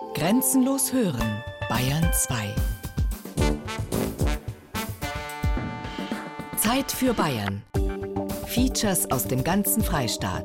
[0.00, 2.54] Grenzenlos hören, Bayern 2.
[6.56, 7.62] Zeit für Bayern.
[8.46, 10.44] Features aus dem ganzen Freistaat.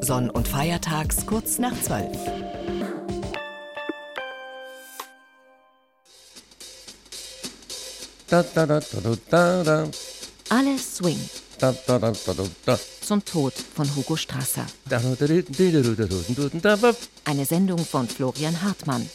[0.00, 2.06] Sonn- und Feiertags kurz nach 12.
[8.28, 9.88] Da, da, da, da, da, da.
[10.50, 11.18] Alles Swing.
[13.00, 14.66] Zum Tod von Hugo Strasser.
[17.24, 19.08] Eine Sendung von Florian Hartmann.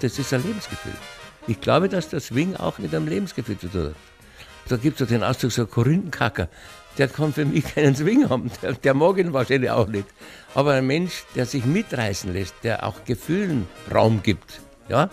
[0.00, 0.92] Das ist ein Lebensgefühl.
[1.46, 3.96] Ich glaube, dass der Swing auch mit einem Lebensgefühl zu tun hat.
[4.72, 6.48] Da gibt es den Ausdruck, so Korinthenkacker.
[6.96, 8.50] Der kann für mich keinen Swing haben.
[8.62, 10.06] Der, der mag ihn wahrscheinlich auch nicht.
[10.54, 15.10] Aber ein Mensch, der sich mitreißen lässt, der auch Gefühlen Raum gibt, ja,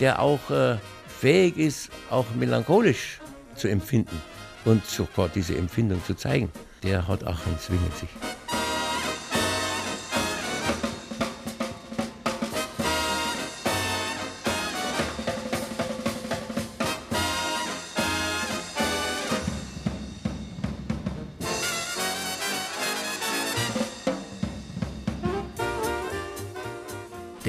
[0.00, 0.78] der auch äh,
[1.20, 3.20] fähig ist, auch melancholisch
[3.56, 4.22] zu empfinden
[4.64, 6.50] und sofort diese Empfindung zu zeigen,
[6.82, 8.63] der hat auch einen Swing in sich.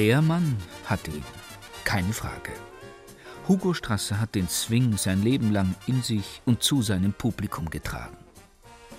[0.06, 1.24] Der Mann hat ihn,
[1.84, 2.52] keine Frage.
[3.48, 8.16] Hugo Strasser hat den Swing sein Leben lang in sich und zu seinem Publikum getragen.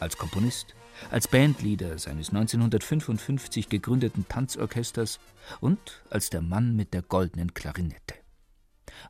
[0.00, 0.74] Als Komponist,
[1.12, 5.20] als Bandleader seines 1955 gegründeten Tanzorchesters
[5.60, 8.16] und als der Mann mit der goldenen Klarinette.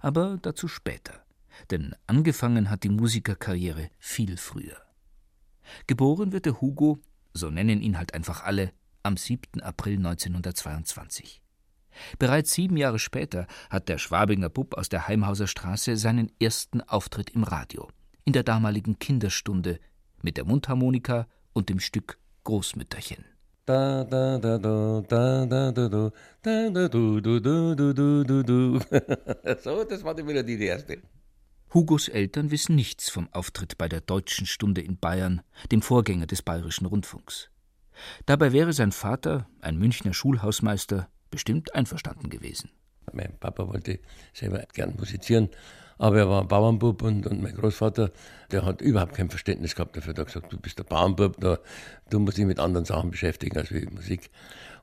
[0.01, 1.25] Aber dazu später,
[1.71, 4.77] denn angefangen hat die Musikerkarriere viel früher.
[5.87, 6.99] Geboren wird der Hugo,
[7.33, 9.63] so nennen ihn halt einfach alle, am 7.
[9.63, 11.41] April 1922.
[12.19, 17.31] Bereits sieben Jahre später hat der Schwabinger Bub aus der Heimhauser Straße seinen ersten Auftritt
[17.31, 17.89] im Radio,
[18.25, 19.79] in der damaligen Kinderstunde,
[20.23, 23.25] mit der Mundharmonika und dem Stück Großmütterchen.
[23.67, 28.43] Da, da, da, da, da, da, da, da, da, du, du, du, du, du, du,
[28.45, 28.81] du.
[29.63, 30.99] So, das war die Melodie, die erste.
[31.75, 35.43] Hugos Eltern wissen nichts vom Auftritt bei der Deutschen Stunde in Bayern,
[35.73, 37.51] dem Vorgänger des Bayerischen Rundfunks.
[38.25, 42.71] Dabei wäre sein Vater, ein Münchner Schulhausmeister, bestimmt einverstanden gewesen.
[43.13, 44.01] Mein Papa wollte
[44.33, 45.49] selber gern musizieren,
[45.99, 48.11] aber er war ein Bauernbub und, und mein Großvater,
[48.51, 50.13] der hat überhaupt kein Verständnis gehabt dafür.
[50.13, 51.59] Der hat gesagt, du bist der Bauernbub, da,
[52.11, 54.31] du musst dich mit anderen Sachen beschäftigen als mit Musik.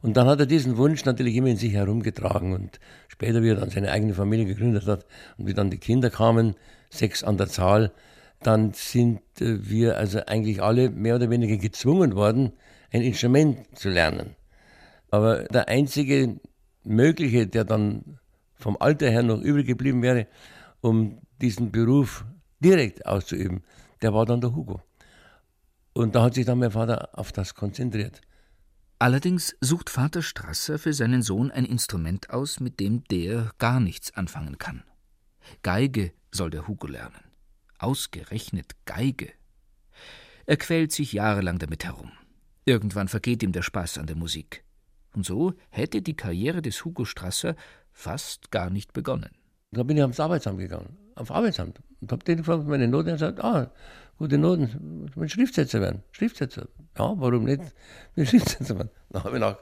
[0.01, 3.55] Und dann hat er diesen Wunsch natürlich immer in sich herumgetragen und später, wie er
[3.55, 5.05] dann seine eigene Familie gegründet hat
[5.37, 6.55] und wie dann die Kinder kamen,
[6.89, 7.91] sechs an der Zahl,
[8.41, 12.53] dann sind äh, wir also eigentlich alle mehr oder weniger gezwungen worden,
[12.91, 14.35] ein Instrument zu lernen.
[15.13, 16.39] Aber der einzige
[16.83, 18.17] mögliche, der dann
[18.55, 20.25] vom Alter her noch übrig geblieben wäre,
[20.81, 22.25] um diesen Beruf
[22.59, 23.61] direkt auszuüben,
[24.01, 24.81] der war dann der Hugo.
[25.93, 28.21] Und da hat sich dann mein Vater auf das konzentriert.
[28.97, 34.15] Allerdings sucht Vater Strasser für seinen Sohn ein Instrument aus, mit dem der gar nichts
[34.15, 34.83] anfangen kann.
[35.61, 37.23] Geige soll der Hugo lernen.
[37.77, 39.31] Ausgerechnet Geige.
[40.47, 42.13] Er quält sich jahrelang damit herum.
[42.65, 44.63] Irgendwann vergeht ihm der Spaß an der Musik.
[45.15, 47.55] Und so hätte die Karriere des Hugo Strasser
[47.91, 49.29] fast gar nicht begonnen.
[49.71, 51.79] Da bin ich ans Arbeitsamt gegangen, auf Arbeitsamt.
[52.01, 53.71] Und habe den gefragt, meine Noten, er sagt, ah,
[54.17, 56.03] gute Noten, ich will Schriftsetzer werden.
[56.11, 56.67] Schriftsetzer.
[56.97, 57.61] Ja, warum nicht?
[58.11, 58.89] Ich will Schriftsetzer werden.
[59.09, 59.57] Dann habe ich nach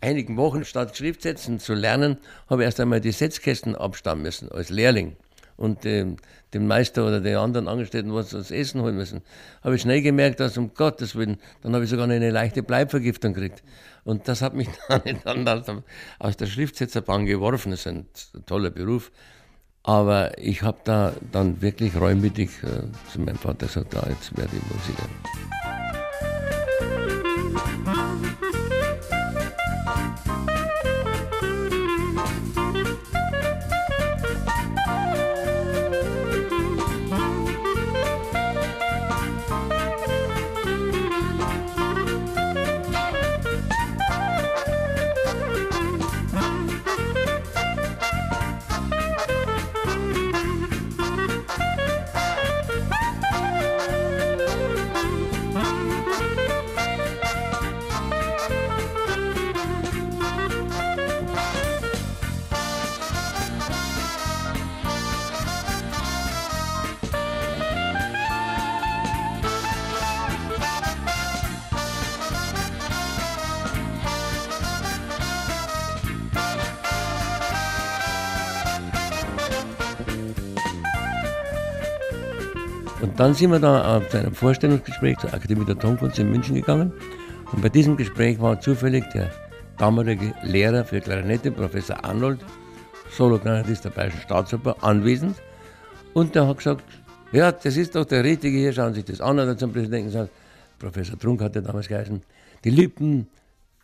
[0.00, 2.18] einigen Wochen, statt Schriftsetzen zu lernen,
[2.48, 5.16] habe ich erst einmal die Setzkästen abstammen müssen, als Lehrling.
[5.56, 6.16] Und ähm,
[6.52, 9.22] dem Meister oder den anderen Angestellten was das Essen holen müssen.
[9.62, 13.34] Habe ich schnell gemerkt, dass um Gottes Willen, dann habe ich sogar eine leichte Bleibvergiftung
[13.34, 13.62] gekriegt.
[14.04, 14.68] Und das hat mich
[15.24, 15.84] dann, dann
[16.18, 17.70] aus der Schriftsetzerbahn geworfen.
[17.70, 18.06] Das ist ein
[18.46, 19.10] toller Beruf.
[19.82, 24.50] Aber ich habe da dann wirklich reumütig äh, zu meinem Vater gesagt, da jetzt werde
[24.56, 25.85] ich Musiker.
[83.16, 86.92] Dann sind wir da zu einem Vorstellungsgespräch zur Akademie der Tonkunst in München gegangen.
[87.52, 89.30] Und bei diesem Gespräch war zufällig der
[89.78, 92.40] damalige Lehrer für Klarinette, Professor Arnold,
[93.10, 95.36] Solo-Klarinettist der Bayerischen Staatsoper, anwesend.
[96.12, 96.84] Und der hat gesagt,
[97.32, 99.38] ja, das ist doch der Richtige hier, schauen Sie sich das an.
[99.38, 100.30] Und er zum Präsidenten gesagt,
[100.78, 102.22] Professor Trunk hat er damals geheißen,
[102.64, 103.28] die Lippen,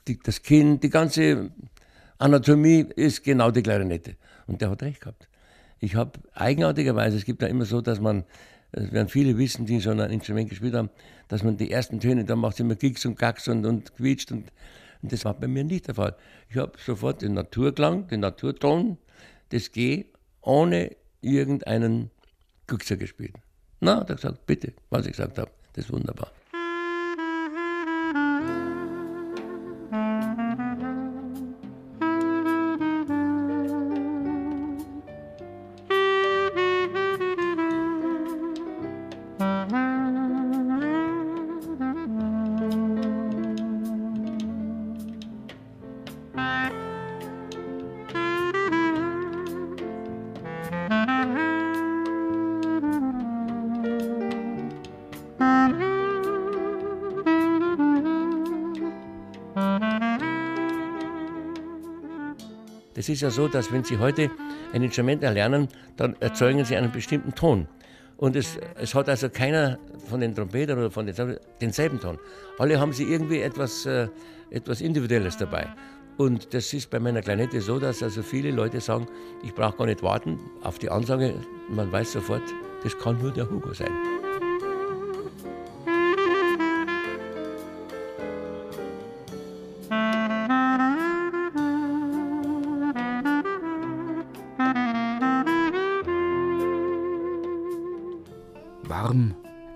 [0.08, 1.50] die, das Kinn, die ganze
[2.19, 4.17] Anatomie ist genau die Klarinette.
[4.46, 5.28] Und der hat recht gehabt.
[5.78, 8.25] Ich habe eigenartigerweise, es gibt ja immer so, dass man,
[8.73, 10.91] das werden viele wissen, die schon ein Instrument gespielt haben,
[11.29, 14.33] dass man die ersten Töne, da macht es immer Gigs und Gags und, und quietscht
[14.33, 14.51] und,
[15.03, 16.17] und das war bei mir nicht der Fall.
[16.49, 18.99] Ich habe sofort den Naturklang, den Naturton,
[19.51, 20.07] das G,
[20.41, 22.11] ohne irgendeinen
[22.67, 23.35] Guxer gespielt.
[23.81, 26.31] Na, hat er gesagt, bitte, was ich gesagt habe, das ist wunderbar.
[63.02, 64.31] Es ist ja so, dass wenn Sie heute
[64.72, 65.66] ein Instrument erlernen,
[65.96, 67.66] dann erzeugen Sie einen bestimmten Ton.
[68.16, 72.16] Und es, es hat also keiner von den Trompetern oder von den denselben Ton.
[72.58, 74.06] Alle haben sie irgendwie etwas, äh,
[74.50, 75.66] etwas Individuelles dabei.
[76.16, 79.08] Und das ist bei meiner Klarinette so, dass also viele Leute sagen,
[79.43, 81.34] ich brauche gar nicht warten auf die Ansage.
[81.70, 82.44] Man weiß sofort,
[82.84, 84.12] das kann nur der Hugo sein.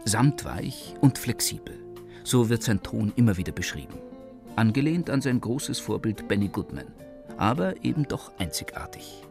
[0.07, 1.75] Samtweich und flexibel.
[2.25, 3.95] So wird sein Ton immer wieder beschrieben.
[4.55, 6.87] Angelehnt an sein großes Vorbild Benny Goodman,
[7.37, 9.23] aber eben doch einzigartig.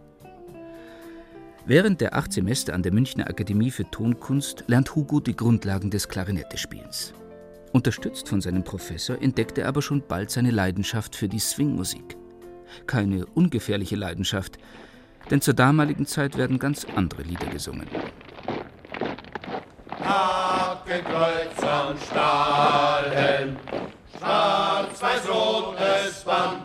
[1.66, 6.08] Während der acht Semester an der Münchner Akademie für Tonkunst lernt Hugo die Grundlagen des
[6.08, 7.14] Klarinettespiels.
[7.72, 12.18] Unterstützt von seinem Professor entdeckt er aber schon bald seine Leidenschaft für die Swingmusik.
[12.86, 14.60] Keine ungefährliche Leidenschaft,
[15.32, 17.88] denn zur damaligen Zeit werden ganz andere Lieder gesungen.
[20.96, 21.60] Hakenkreuz
[21.90, 23.58] und Stahlhelm,
[24.18, 26.65] schwarz-weiß-rotes Band,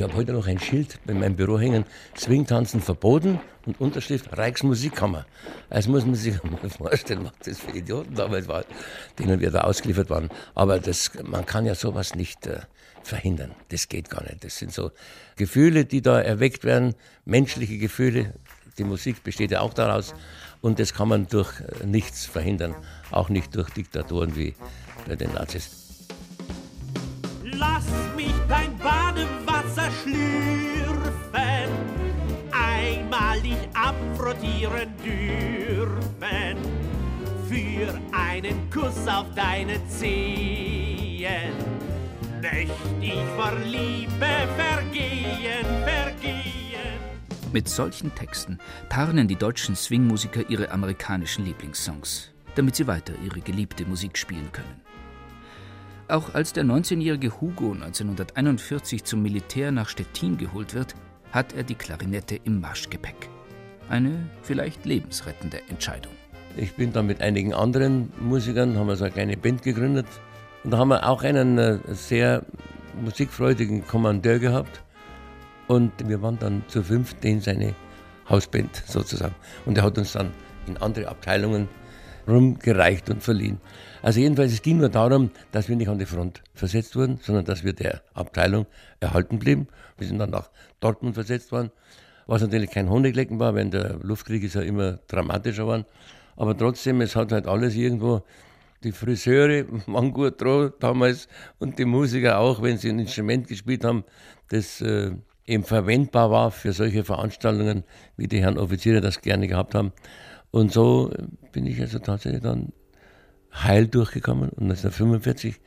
[0.00, 1.84] Ich habe heute noch ein Schild bei meinem Büro hängen,
[2.16, 5.26] Swingtanzen verboten und Unterschrift Reichsmusikkammer.
[5.68, 8.64] Das muss man sich mal vorstellen, was das für Idioten damals waren,
[9.18, 10.30] denen wir da ausgeliefert waren.
[10.54, 12.46] Aber das, man kann ja sowas nicht...
[12.46, 12.60] Äh,
[13.02, 13.52] verhindern.
[13.70, 14.44] Das geht gar nicht.
[14.44, 14.90] Das sind so
[15.36, 16.94] Gefühle, die da erweckt werden,
[17.24, 18.34] menschliche Gefühle.
[18.76, 20.14] Die Musik besteht ja auch daraus.
[20.60, 22.74] Und das kann man durch äh, nichts verhindern.
[23.10, 24.54] Auch nicht durch Diktatoren wie
[25.06, 25.80] bei den Nazis.
[27.42, 27.84] Lass
[28.16, 28.79] mich dein
[29.80, 31.70] Badewasser schlürfen,
[32.52, 36.56] einmal dich abfrottieren dürfen,
[37.48, 41.52] für einen Kuss auf deine Zehen
[42.40, 46.42] Möcht ich vor Liebe vergehen, vergehen.
[47.52, 53.84] Mit solchen Texten tarnen die deutschen Swingmusiker ihre amerikanischen Lieblingssongs, damit sie weiter ihre geliebte
[53.84, 54.89] Musik spielen können.
[56.10, 60.94] Auch als der 19-jährige Hugo 1941 zum Militär nach Stettin geholt wird,
[61.30, 63.28] hat er die Klarinette im Marschgepäck.
[63.88, 66.12] Eine vielleicht lebensrettende Entscheidung.
[66.56, 70.06] Ich bin dann mit einigen anderen Musikern, haben wir so eine kleine Band gegründet,
[70.64, 72.44] und da haben wir auch einen äh, sehr
[73.00, 74.82] musikfreudigen Kommandeur gehabt.
[75.68, 77.74] Und wir waren dann zu fünft in seine
[78.28, 79.34] Hausband sozusagen.
[79.64, 80.32] Und er hat uns dann
[80.66, 81.68] in andere Abteilungen
[82.26, 83.60] rumgereicht und verliehen.
[84.02, 87.44] Also jedenfalls, es ging nur darum, dass wir nicht an die Front versetzt wurden, sondern
[87.44, 88.66] dass wir der Abteilung
[89.00, 89.68] erhalten blieben.
[89.98, 91.70] Wir sind dann nach Dortmund versetzt worden,
[92.26, 95.84] was natürlich kein Honiglecken war, wenn der Luftkrieg ist ja immer dramatischer war.
[96.36, 98.22] Aber trotzdem, es hat halt alles irgendwo
[98.82, 101.28] die Friseure waren gut dran damals
[101.58, 104.04] und die Musiker auch, wenn sie ein Instrument gespielt haben,
[104.48, 105.12] das äh,
[105.46, 107.84] eben verwendbar war für solche Veranstaltungen,
[108.16, 109.92] wie die Herren Offiziere das gerne gehabt haben.
[110.50, 111.12] Und so
[111.52, 112.72] bin ich also tatsächlich dann
[113.52, 115.60] heil durchgekommen und 1945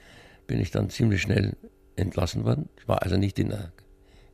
[0.47, 1.55] bin ich dann ziemlich schnell
[1.95, 2.69] entlassen worden.
[2.77, 3.71] Ich war also nicht in der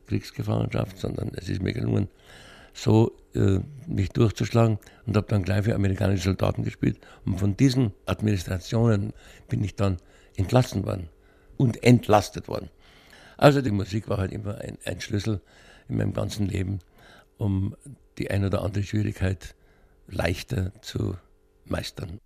[0.06, 2.08] Kriegsgefangenschaft, sondern es ist mir gelungen,
[2.72, 6.98] so äh, mich durchzuschlagen und habe dann gleich für amerikanische Soldaten gespielt.
[7.24, 9.12] Und von diesen Administrationen
[9.48, 9.98] bin ich dann
[10.36, 11.08] entlassen worden
[11.56, 12.70] und entlastet worden.
[13.36, 15.40] Also die Musik war halt immer ein, ein Schlüssel
[15.88, 16.80] in meinem ganzen Leben,
[17.38, 17.76] um
[18.18, 19.54] die ein oder andere Schwierigkeit
[20.08, 21.16] leichter zu
[21.64, 22.20] meistern.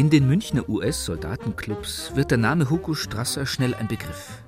[0.00, 4.42] In den Münchner US-Soldatenclubs wird der Name Hugo Strasser schnell ein Begriff.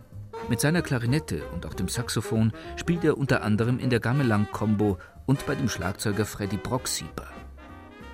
[0.49, 5.45] Mit seiner Klarinette und auch dem Saxophon spielt er unter anderem in der Gamelan-Combo und
[5.45, 7.31] bei dem Schlagzeuger Freddy Brocksieber.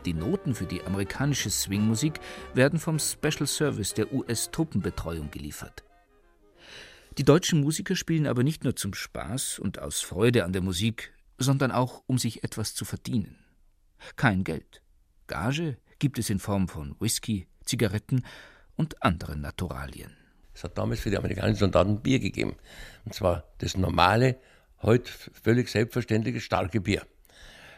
[0.04, 2.18] Die Noten für die amerikanische Swingmusik
[2.54, 5.84] werden vom Special Service der US-Truppenbetreuung geliefert.
[7.18, 11.12] Die deutschen Musiker spielen aber nicht nur zum Spaß und aus Freude an der Musik,
[11.38, 13.38] sondern auch, um sich etwas zu verdienen.
[14.16, 14.82] Kein Geld.
[15.28, 18.24] Gage gibt es in Form von Whisky, Zigaretten
[18.76, 20.16] und anderen Naturalien.
[20.54, 22.56] Es hat damals für die amerikanischen Soldaten Bier gegeben.
[23.04, 24.36] Und zwar das normale,
[24.82, 25.10] heute
[25.42, 27.02] völlig selbstverständliche starke Bier.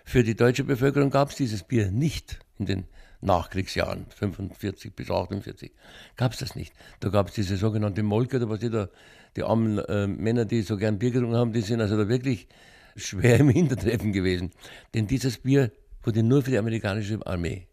[0.05, 2.85] Für die deutsche Bevölkerung gab es dieses Bier nicht in den
[3.21, 5.73] Nachkriegsjahren, 45 bis 48,
[6.17, 6.73] gab es das nicht.
[7.01, 8.89] Da gab es diese sogenannte Molke, da was die, da,
[9.37, 12.49] die armen äh, Männer, die so gern Bier getrunken haben, die sind also da wirklich
[12.97, 14.53] schwer im Hintertreffen gewesen.
[14.95, 15.71] Denn dieses Bier
[16.03, 17.67] wurde nur für die amerikanische Armee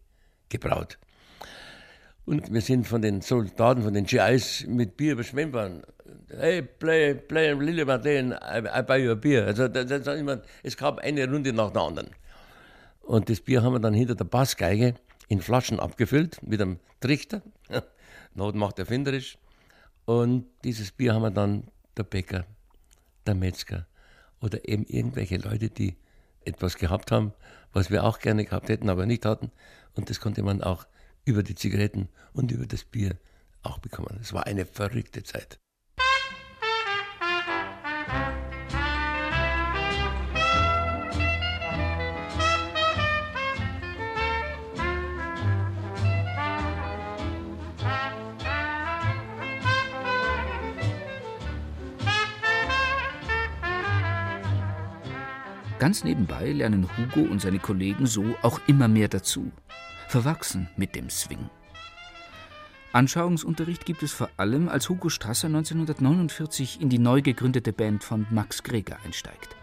[0.48, 0.98] gebraut.
[2.24, 5.82] Und wir sind von den Soldaten, von den GIs mit Bier überschwemmt worden.
[6.28, 9.46] Hey, play, play Lily Martin, I, I buy you a beer.
[9.46, 12.10] Also, das, das immer, es gab eine Runde nach der anderen.
[13.00, 14.94] Und das Bier haben wir dann hinter der Bassgeige
[15.28, 17.40] in Flaschen abgefüllt mit einem Trichter.
[18.34, 19.38] Not macht erfinderisch.
[20.04, 21.64] Und dieses Bier haben wir dann
[21.96, 22.44] der Bäcker,
[23.26, 23.86] der Metzger
[24.40, 25.96] oder eben irgendwelche Leute, die
[26.48, 27.32] etwas gehabt haben,
[27.72, 29.52] was wir auch gerne gehabt hätten, aber nicht hatten.
[29.94, 30.86] Und das konnte man auch
[31.24, 33.16] über die Zigaretten und über das Bier
[33.62, 34.18] auch bekommen.
[34.20, 35.58] Es war eine verrückte Zeit.
[55.78, 59.52] Ganz nebenbei lernen Hugo und seine Kollegen so auch immer mehr dazu,
[60.08, 61.50] verwachsen mit dem Swing.
[62.92, 68.26] Anschauungsunterricht gibt es vor allem, als Hugo Strasser 1949 in die neu gegründete Band von
[68.30, 69.54] Max Greger einsteigt.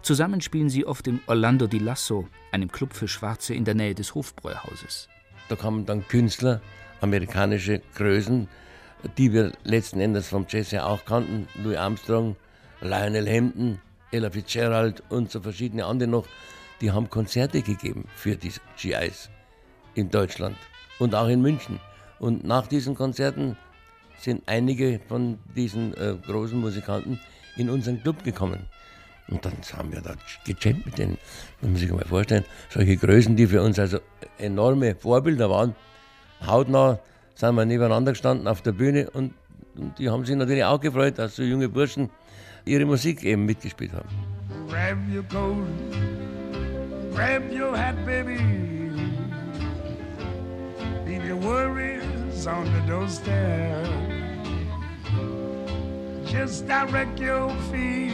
[0.00, 3.94] Zusammen spielen sie oft im Orlando di Lasso, einem Club für Schwarze in der Nähe
[3.94, 5.08] des Hofbräuhauses.
[5.50, 6.62] Da kamen dann Künstler,
[7.02, 8.48] amerikanische Größen,
[9.18, 12.36] die wir letzten Endes vom Jazz ja auch kannten, Louis Armstrong,
[12.80, 13.78] Lionel Hampton,
[14.14, 16.26] Ella Fitzgerald und so verschiedene andere noch,
[16.80, 19.28] die haben Konzerte gegeben für die GIs
[19.94, 20.56] in Deutschland
[21.00, 21.80] und auch in München.
[22.20, 23.56] Und nach diesen Konzerten
[24.18, 27.18] sind einige von diesen äh, großen Musikanten
[27.56, 28.66] in unseren Club gekommen.
[29.28, 31.16] Und dann haben wir da gejammt mit denen.
[31.60, 32.44] Das muss man sich mal vorstellen.
[32.70, 33.98] Solche Größen, die für uns also
[34.38, 35.74] enorme Vorbilder waren.
[36.46, 37.00] Hautnah
[37.34, 39.34] sind wir nebeneinander gestanden auf der Bühne und,
[39.76, 42.10] und die haben sich natürlich auch gefreut, dass so junge Burschen
[42.64, 44.08] ihre Musik eben mitgespielt haben.
[44.68, 45.66] Grab your coat,
[47.14, 48.38] grab your hat, baby.
[51.06, 53.86] Leave your worries on the doorstep.
[56.26, 58.12] Just direct your feet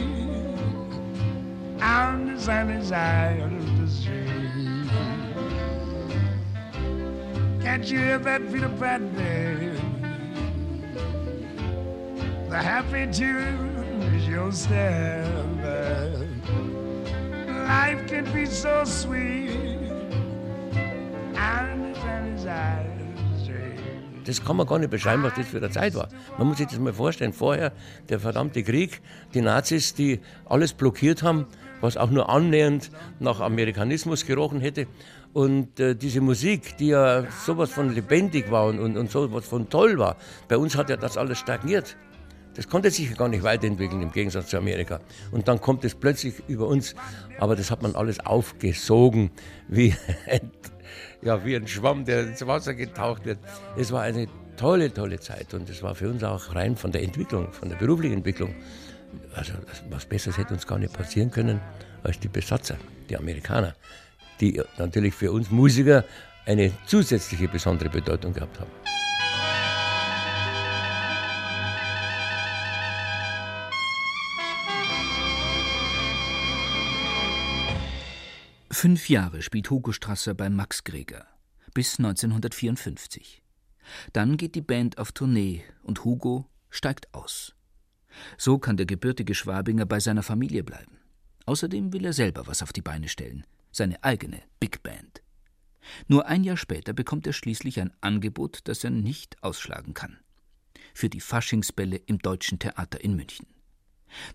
[1.81, 4.91] on the sunny side of the street.
[7.61, 9.71] Can't you hear that Peter Pan, baby?
[12.49, 13.70] The happy tune
[14.47, 15.25] is your step.
[17.67, 19.71] Life can be so sweet.
[24.23, 26.07] Das kann man gar nicht beschreiben, was das für eine Zeit war.
[26.37, 27.33] Man muss sich das mal vorstellen.
[27.33, 27.73] Vorher
[28.07, 29.01] der verdammte Krieg,
[29.33, 31.47] die Nazis, die alles blockiert haben,
[31.81, 34.85] was auch nur annähernd nach Amerikanismus gerochen hätte.
[35.33, 39.69] Und äh, diese Musik, die ja sowas von lebendig war und, und, und sowas von
[39.69, 40.15] toll war,
[40.47, 41.97] bei uns hat ja das alles stagniert.
[42.55, 44.99] Das konnte sich gar nicht weiterentwickeln im Gegensatz zu Amerika.
[45.31, 46.95] Und dann kommt es plötzlich über uns,
[47.39, 49.31] aber das hat man alles aufgesogen,
[49.67, 49.95] wie
[50.27, 50.51] ein,
[51.21, 53.39] ja, wie ein Schwamm, der ins Wasser getaucht wird.
[53.77, 54.27] Es war eine
[54.57, 57.77] tolle, tolle Zeit und es war für uns auch rein von der Entwicklung, von der
[57.77, 58.53] beruflichen Entwicklung.
[59.33, 59.53] Also
[59.89, 61.61] was Besseres hätte uns gar nicht passieren können
[62.03, 62.77] als die Besatzer,
[63.09, 63.75] die Amerikaner,
[64.39, 66.03] die natürlich für uns Musiker
[66.45, 68.71] eine zusätzliche besondere Bedeutung gehabt haben.
[78.73, 81.27] Fünf Jahre spielt Hugo Strasser bei Max Greger,
[81.73, 83.43] bis 1954.
[84.13, 87.53] Dann geht die Band auf Tournee und Hugo steigt aus.
[88.37, 90.99] So kann der gebürtige Schwabinger bei seiner Familie bleiben.
[91.45, 95.21] Außerdem will er selber was auf die Beine stellen, seine eigene Big Band.
[96.07, 100.17] Nur ein Jahr später bekommt er schließlich ein Angebot, das er nicht ausschlagen kann.
[100.93, 103.47] Für die Faschingsbälle im Deutschen Theater in München.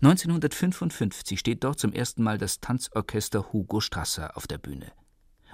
[0.02, 4.92] 1955 steht dort zum ersten Mal das Tanzorchester Hugo Strasser auf der Bühne.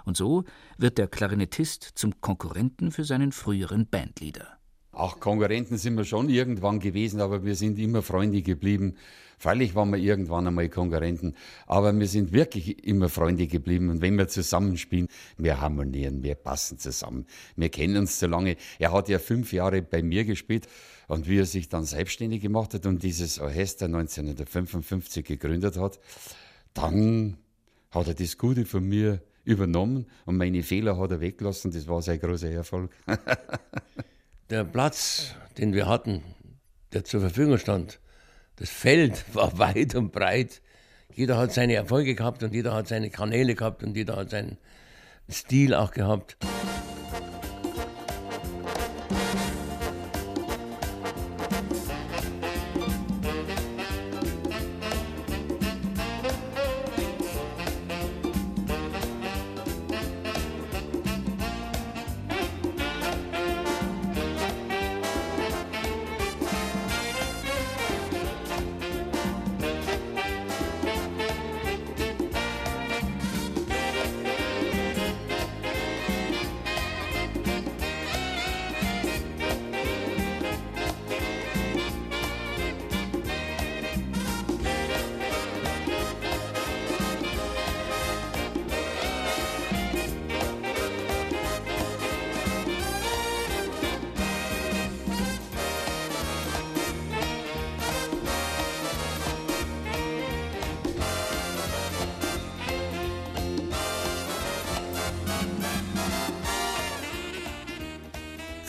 [0.04, 0.44] Und so
[0.78, 4.58] wird der Klarinettist zum Konkurrenten für seinen früheren Bandleader.
[4.94, 8.96] Auch Konkurrenten sind wir schon irgendwann gewesen, aber wir sind immer Freunde geblieben.
[9.38, 11.34] Freilich waren wir irgendwann einmal Konkurrenten,
[11.66, 13.88] aber wir sind wirklich immer Freunde geblieben.
[13.88, 17.26] Und wenn wir zusammenspielen, wir harmonieren, wir passen zusammen.
[17.56, 18.56] Wir kennen uns so lange.
[18.78, 20.68] Er hat ja fünf Jahre bei mir gespielt
[21.12, 26.00] und wie er sich dann selbstständig gemacht hat und dieses Orchester 1955 gegründet hat,
[26.72, 27.36] dann
[27.90, 31.70] hat er das Gute von mir übernommen und meine Fehler hat er weggelassen.
[31.70, 32.92] Das war sein großer Erfolg.
[34.50, 36.22] der Platz, den wir hatten,
[36.94, 38.00] der zur Verfügung stand,
[38.56, 40.62] das Feld war weit und breit.
[41.14, 44.56] Jeder hat seine Erfolge gehabt und jeder hat seine Kanäle gehabt und jeder hat seinen
[45.28, 46.38] Stil auch gehabt.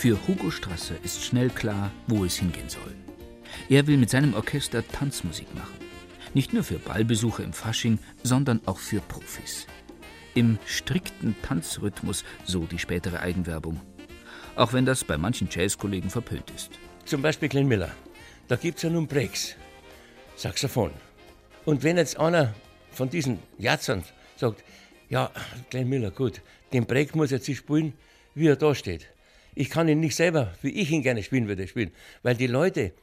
[0.03, 2.93] Für Hugo Strasser ist schnell klar, wo es hingehen soll.
[3.69, 5.77] Er will mit seinem Orchester Tanzmusik machen.
[6.33, 9.65] Nicht nur für Ballbesucher im Fasching, sondern auch für Profis.
[10.35, 13.79] Im strikten Tanzrhythmus, so die spätere Eigenwerbung.
[14.57, 16.71] Auch wenn das bei manchen Jazzkollegen verpönt ist.
[17.05, 17.91] Zum Beispiel Glenn Miller.
[18.49, 19.55] Da gibt es ja nun Breaks.
[20.35, 20.91] Saxophon.
[21.63, 22.53] Und wenn jetzt einer
[22.91, 24.03] von diesen Jazzern
[24.35, 24.65] sagt,
[25.07, 25.31] ja,
[25.69, 26.41] Glenn Miller, gut,
[26.73, 27.93] den Break muss jetzt spielen,
[28.35, 29.12] wie er da steht
[29.55, 32.93] ich kann ihn nicht selber, wie ich ihn gerne spielen würde, spielen, weil die Leute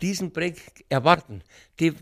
[0.00, 0.56] diesen Break
[0.88, 1.42] erwarten.
[1.78, 1.92] Die,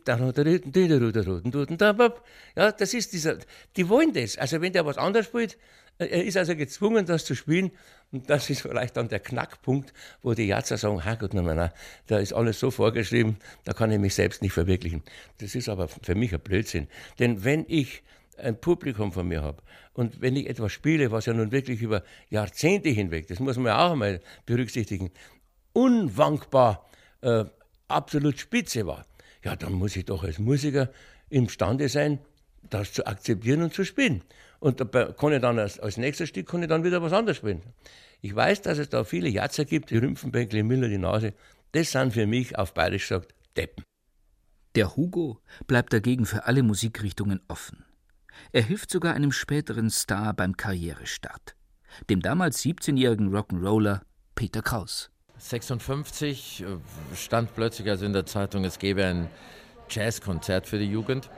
[2.57, 3.38] ja, das ist dieser,
[3.77, 4.38] die wollen das.
[4.38, 5.59] Also wenn der was anderes spielt,
[5.99, 7.73] äh, er ist also gezwungen, das zu spielen.
[8.11, 9.92] Und das ist vielleicht dann der Knackpunkt,
[10.23, 11.71] wo die Jatzer sagen, ha gut, nein, nein, nein,
[12.07, 15.03] da ist alles so vorgeschrieben, da kann ich mich selbst nicht verwirklichen.
[15.38, 16.88] Das ist aber für mich ein Blödsinn.
[17.18, 18.03] Denn wenn ich
[18.38, 22.03] ein Publikum von mir habe und wenn ich etwas spiele, was ja nun wirklich über
[22.31, 25.11] Jahrzehnte hinweg, das muss man ja auch einmal berücksichtigen,
[25.72, 26.88] unwankbar
[27.20, 27.44] äh,
[27.88, 29.05] absolut spitze war,
[29.44, 30.90] ja, dann muss ich doch als Musiker
[31.31, 32.20] imstande sein,
[32.70, 34.22] das zu akzeptieren und zu spielen.
[34.61, 37.38] Und dabei kann ich dann als, als nächstes Stück kann ich dann wieder was anderes
[37.38, 37.62] spielen.
[38.20, 41.35] Ich weiß, dass es da viele Jatzer gibt, die Rümpfenbänkle, Miller, die Nase.
[41.72, 43.85] Das sind für mich auf Bayerisch gesagt Deppen.
[44.74, 47.85] Der Hugo bleibt dagegen für alle Musikrichtungen offen.
[48.53, 51.55] Er hilft sogar einem späteren Star beim Karrierestart,
[52.11, 54.01] dem damals 17-jährigen Rock'n'Roller
[54.35, 55.11] Peter Kraus.
[55.38, 59.29] 56 äh, stand plötzlich also in der Zeitung, es gäbe ein
[59.88, 61.31] Jazzkonzert für die Jugend.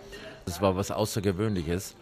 [0.46, 1.94] Das war was Außergewöhnliches.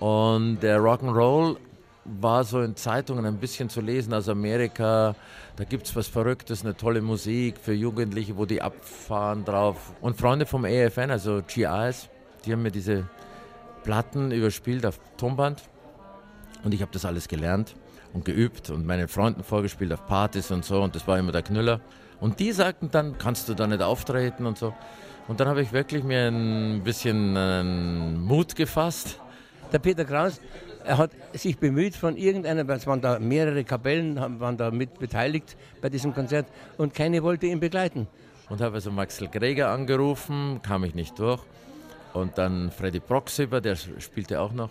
[0.00, 1.56] Und der Rock'n'Roll
[2.04, 5.14] war so in Zeitungen ein bisschen zu lesen aus Amerika.
[5.56, 9.92] Da gibt es was Verrücktes, eine tolle Musik für Jugendliche, wo die abfahren drauf.
[10.00, 12.08] Und Freunde vom AFN, also GIs,
[12.44, 13.08] die haben mir diese
[13.82, 15.62] Platten überspielt auf Tonband
[16.64, 17.74] und ich habe das alles gelernt
[18.12, 21.42] und geübt und meinen Freunden vorgespielt auf Partys und so und das war immer der
[21.42, 21.80] Knüller.
[22.20, 24.74] Und die sagten dann, kannst du da nicht auftreten und so.
[25.28, 29.20] Und dann habe ich wirklich mir ein bisschen Mut gefasst.
[29.72, 30.40] Der Peter Kraus,
[30.84, 35.56] er hat sich bemüht von irgendeiner, es waren da mehrere Kapellen, waren da mit beteiligt
[35.82, 36.46] bei diesem Konzert
[36.78, 38.08] und keine wollte ihn begleiten.
[38.48, 41.42] Und habe also Maxel Greger angerufen, kam ich nicht durch.
[42.14, 44.70] Und dann Freddy Proxima, der spielte auch noch.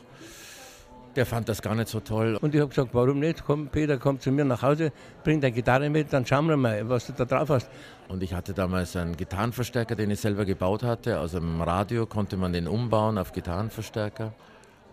[1.16, 2.38] Der fand das gar nicht so toll.
[2.42, 3.44] Und ich habe gesagt, warum nicht?
[3.44, 4.92] Komm, Peter, komm zu mir nach Hause,
[5.24, 7.70] bring deine Gitarre mit, dann schauen wir mal, was du da drauf hast.
[8.08, 11.20] Und ich hatte damals einen Gitarrenverstärker, den ich selber gebaut hatte.
[11.20, 14.34] Aus dem Radio konnte man den umbauen auf Gitarrenverstärker.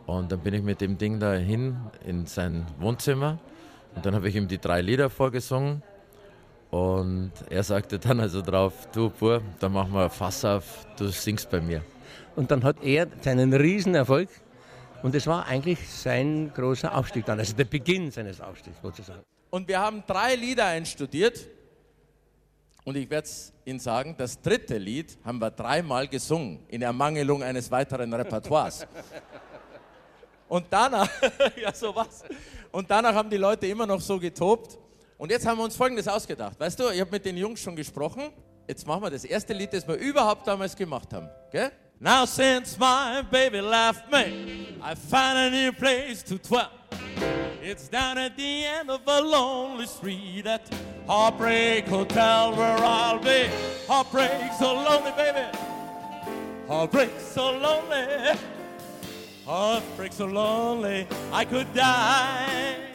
[0.07, 1.77] Und dann bin ich mit dem Ding da hin
[2.07, 3.39] in sein Wohnzimmer
[3.95, 5.83] und dann habe ich ihm die drei Lieder vorgesungen.
[6.71, 11.49] Und er sagte dann also drauf, du Pur, dann machen wir Fass auf, du singst
[11.49, 11.83] bei mir.
[12.37, 14.29] Und dann hat er seinen Riesenerfolg
[15.03, 19.23] und es war eigentlich sein großer Aufstieg dann, also der Beginn seines Aufstiegs sozusagen.
[19.51, 21.47] Und wir haben drei Lieder einstudiert.
[22.85, 27.43] Und ich werde es Ihnen sagen, das dritte Lied haben wir dreimal gesungen, in Ermangelung
[27.43, 28.87] eines weiteren Repertoires.
[30.49, 31.09] Und danach,
[31.57, 32.25] ja sowas.
[32.73, 34.79] Und danach haben die Leute immer noch so getobt.
[35.17, 36.59] Und jetzt haben wir uns Folgendes ausgedacht.
[36.59, 38.31] Weißt du, ich habe mit den Jungs schon gesprochen.
[38.67, 41.29] Jetzt machen wir das erste Lied, das wir überhaupt damals gemacht haben.
[41.51, 41.71] Gell?
[42.01, 46.71] Now since my baby left me, I found a new place to dwell.
[47.63, 50.69] It's down at the end of a lonely street at
[51.07, 53.49] Heartbreak Hotel where I'll be.
[53.87, 55.47] Heartbreak so lonely, baby.
[56.69, 58.39] Heartbreak so lonely.
[59.47, 62.94] Heartbreak so lonely, I could die.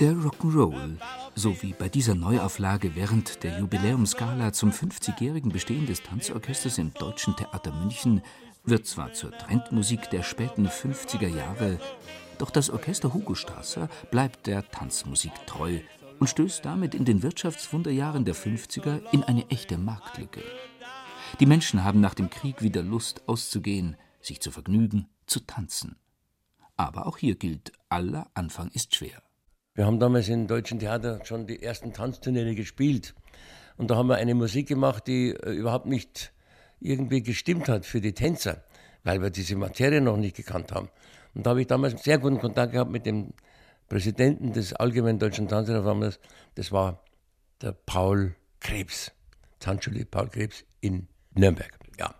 [0.00, 0.96] Der Rock'n'Roll,
[1.34, 7.34] so wie bei dieser Neuauflage während der Jubiläumsgala zum 50-jährigen Bestehen des Tanzorchesters im Deutschen
[7.34, 8.22] Theater München,
[8.62, 11.80] wird zwar zur Trendmusik der späten 50er Jahre,
[12.38, 15.80] doch das Orchester Hugo Strasser bleibt der Tanzmusik treu
[16.20, 20.44] und stößt damit in den Wirtschaftswunderjahren der 50er in eine echte Marktlücke.
[21.40, 25.96] Die Menschen haben nach dem Krieg wieder Lust auszugehen, sich zu vergnügen, zu tanzen.
[26.76, 29.20] Aber auch hier gilt, aller Anfang ist schwer.
[29.78, 33.14] Wir haben damals im Deutschen Theater schon die ersten Tanzturniere gespielt.
[33.76, 36.32] Und da haben wir eine Musik gemacht, die äh, überhaupt nicht
[36.80, 38.64] irgendwie gestimmt hat für die Tänzer,
[39.04, 40.88] weil wir diese Materie noch nicht gekannt haben.
[41.32, 43.34] Und da habe ich damals sehr guten Kontakt gehabt mit dem
[43.88, 46.18] Präsidenten des Allgemeinen Deutschen Tanzreformers.
[46.56, 47.04] Das war
[47.62, 49.12] der Paul Krebs,
[49.60, 51.78] Tanzschule Paul Krebs in Nürnberg.
[52.00, 52.16] Ja.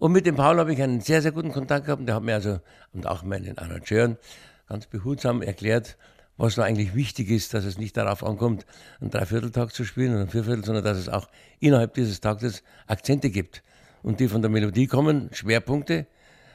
[0.00, 2.08] Und mit dem Paul habe ich einen sehr, sehr guten Kontakt gehabt.
[2.08, 2.58] Der hat mir also,
[2.92, 4.18] und auch meinen Arrangeuren,
[4.66, 5.96] ganz behutsam erklärt,
[6.40, 8.64] was da eigentlich wichtig ist, dass es nicht darauf ankommt,
[9.00, 13.28] einen Dreivierteltag zu spielen oder einen Vierviertel, sondern dass es auch innerhalb dieses Taktes Akzente
[13.28, 13.62] gibt.
[14.02, 16.06] Und die von der Melodie kommen, Schwerpunkte.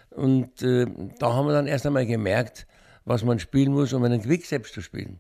[0.10, 0.88] Und äh,
[1.20, 2.66] da haben wir dann erst einmal gemerkt,
[3.06, 5.20] was man spielen muss, um einen Quick zu spielen.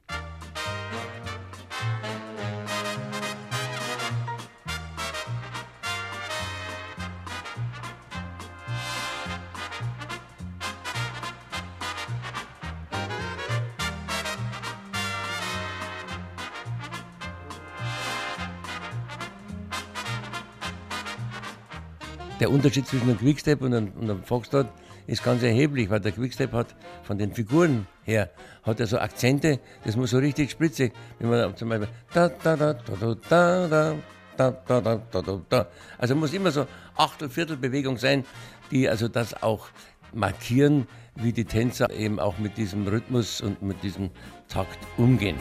[22.55, 24.67] Unterschied zwischen einem Quickstep und einem, und einem Foxtrot
[25.07, 28.29] ist ganz erheblich, weil der Quickstep hat von den Figuren her,
[28.63, 32.55] hat er so Akzente, das muss so richtig spritzig, wenn man zum Beispiel da da
[32.55, 33.95] da da da da
[34.37, 35.67] da da da da da da.
[35.97, 36.65] Also muss immer so
[36.95, 38.23] Achtel, Viertel Bewegung sein,
[38.71, 39.67] die also das auch
[40.13, 44.11] markieren, wie die Tänzer eben auch mit diesem Rhythmus und mit diesem
[44.47, 45.37] Takt umgehen.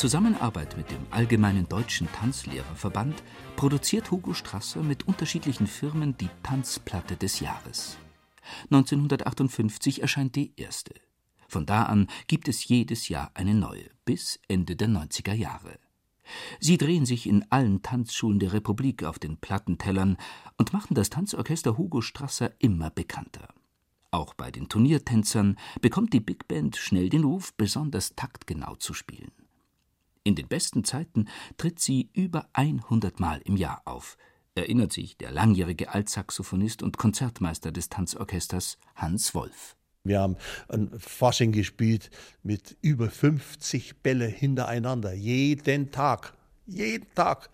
[0.00, 3.22] Zusammenarbeit mit dem Allgemeinen Deutschen Tanzlehrerverband
[3.54, 7.98] produziert Hugo Strasser mit unterschiedlichen Firmen die Tanzplatte des Jahres.
[8.70, 10.94] 1958 erscheint die erste.
[11.48, 15.78] Von da an gibt es jedes Jahr eine neue, bis Ende der 90er Jahre.
[16.60, 20.16] Sie drehen sich in allen Tanzschulen der Republik auf den Plattentellern
[20.56, 23.48] und machen das Tanzorchester Hugo Strasser immer bekannter.
[24.12, 29.30] Auch bei den Turniertänzern bekommt die Big Band schnell den Ruf, besonders taktgenau zu spielen.
[30.22, 34.18] In den besten Zeiten tritt sie über 100 Mal im Jahr auf,
[34.54, 39.76] erinnert sich der langjährige Altsaxophonist und Konzertmeister des Tanzorchesters Hans Wolf.
[40.04, 40.36] Wir haben
[40.68, 42.10] ein Fasching gespielt
[42.42, 46.34] mit über 50 Bälle hintereinander, jeden Tag,
[46.66, 47.48] jeden Tag.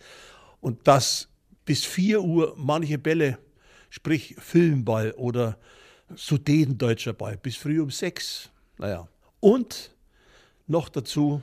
[0.60, 1.28] Und das
[1.64, 3.38] bis 4 Uhr manche Bälle,
[3.90, 5.58] sprich Filmball oder
[6.14, 8.50] Sudetendeutsch dabei, bis früh um sechs.
[8.78, 9.08] Naja.
[9.40, 9.94] Und
[10.66, 11.42] noch dazu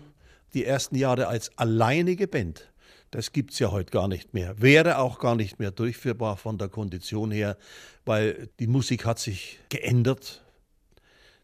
[0.53, 2.71] die ersten Jahre als alleinige Band.
[3.11, 4.59] Das gibt es ja heute gar nicht mehr.
[4.59, 7.57] Wäre auch gar nicht mehr durchführbar von der Kondition her,
[8.05, 10.43] weil die Musik hat sich geändert.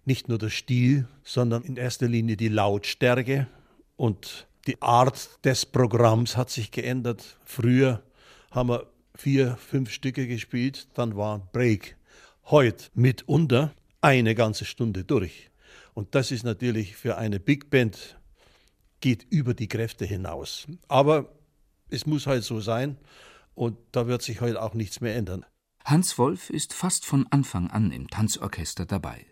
[0.03, 3.47] Nicht nur der Stil, sondern in erster Linie die Lautstärke
[3.97, 7.37] und die Art des Programms hat sich geändert.
[7.43, 8.01] Früher
[8.51, 11.97] haben wir vier, fünf Stücke gespielt, dann war Break
[12.45, 15.49] heute mitunter eine ganze Stunde durch.
[15.93, 18.18] Und das ist natürlich für eine Big Band
[19.01, 20.67] geht über die Kräfte hinaus.
[20.87, 21.33] Aber
[21.89, 22.97] es muss halt so sein
[23.55, 25.45] und da wird sich heute auch nichts mehr ändern.
[25.85, 29.25] Hans Wolf ist fast von Anfang an im Tanzorchester dabei.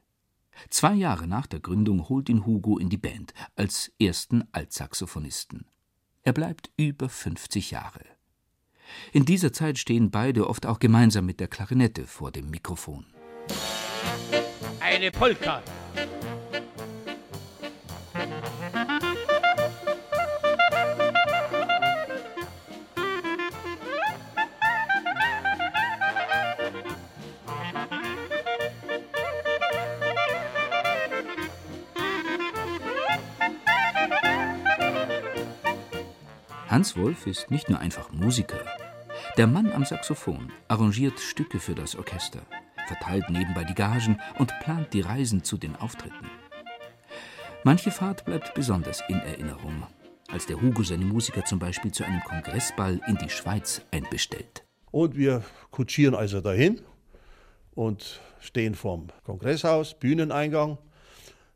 [0.70, 5.68] Zwei Jahre nach der Gründung holt ihn Hugo in die Band als ersten Altsaxophonisten.
[6.24, 8.04] Er bleibt über 50 Jahre.
[9.14, 13.06] In dieser Zeit stehen beide oft auch gemeinsam mit der Klarinette vor dem Mikrofon.
[14.80, 15.62] Eine Polka.
[36.78, 38.60] Hans Wolf ist nicht nur einfach Musiker.
[39.36, 42.42] Der Mann am Saxophon arrangiert Stücke für das Orchester,
[42.88, 46.30] verteilt nebenbei die Gagen und plant die Reisen zu den Auftritten.
[47.64, 49.88] Manche Fahrt bleibt besonders in Erinnerung,
[50.28, 54.64] als der Hugo seine Musiker zum Beispiel zu einem Kongressball in die Schweiz einbestellt.
[54.92, 56.80] Und wir kutschieren also dahin
[57.74, 60.78] und stehen vorm Kongresshaus, Bühneneingang.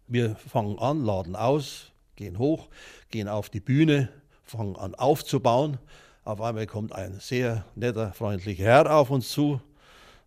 [0.08, 2.70] Wir fangen an, laden aus, gehen hoch,
[3.12, 4.10] gehen auf die Bühne,
[4.52, 5.78] fangen an aufzubauen.
[6.24, 9.60] Auf einmal kommt ein sehr netter, freundlicher Herr auf uns zu,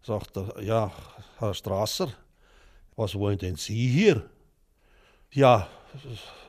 [0.03, 0.91] sagt er, ja,
[1.39, 2.09] Herr Strasser,
[2.97, 4.29] was wollen denn Sie hier?
[5.31, 5.69] Ja,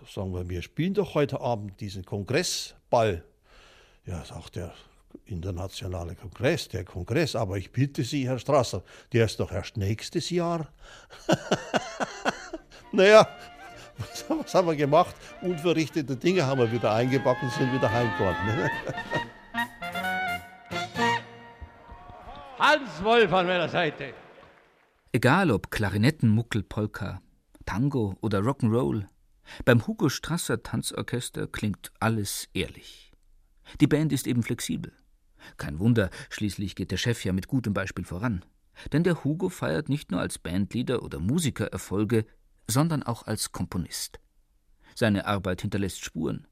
[0.07, 3.23] sagen wir, wir spielen doch heute Abend diesen Kongressball.
[4.05, 4.73] Ja, sagt der
[5.25, 10.29] internationale Kongress, der Kongress, aber ich bitte Sie, Herr Strasser, der ist doch erst nächstes
[10.29, 10.69] Jahr.
[12.91, 13.27] naja,
[13.97, 15.15] was, was haben wir gemacht?
[15.41, 18.35] Unverrichtete Dinge haben wir wieder eingepackt und sind wieder heimgekommen.
[22.59, 24.13] Hans Wolf an meiner Seite.
[25.11, 27.21] Egal ob Klarinettenmuckel, Polka,
[27.65, 29.07] Tango oder Rock'n'Roll,
[29.63, 33.11] beim Hugo Strasser Tanzorchester klingt alles ehrlich.
[33.79, 34.91] Die Band ist eben flexibel.
[35.57, 38.43] Kein Wunder, schließlich geht der Chef ja mit gutem Beispiel voran.
[38.91, 42.25] Denn der Hugo feiert nicht nur als Bandleader oder Musiker Erfolge,
[42.67, 44.19] sondern auch als Komponist.
[44.95, 46.47] Seine Arbeit hinterlässt Spuren.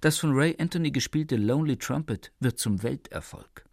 [0.00, 3.66] Das von Ray Anthony gespielte Lonely Trumpet wird zum Welterfolg.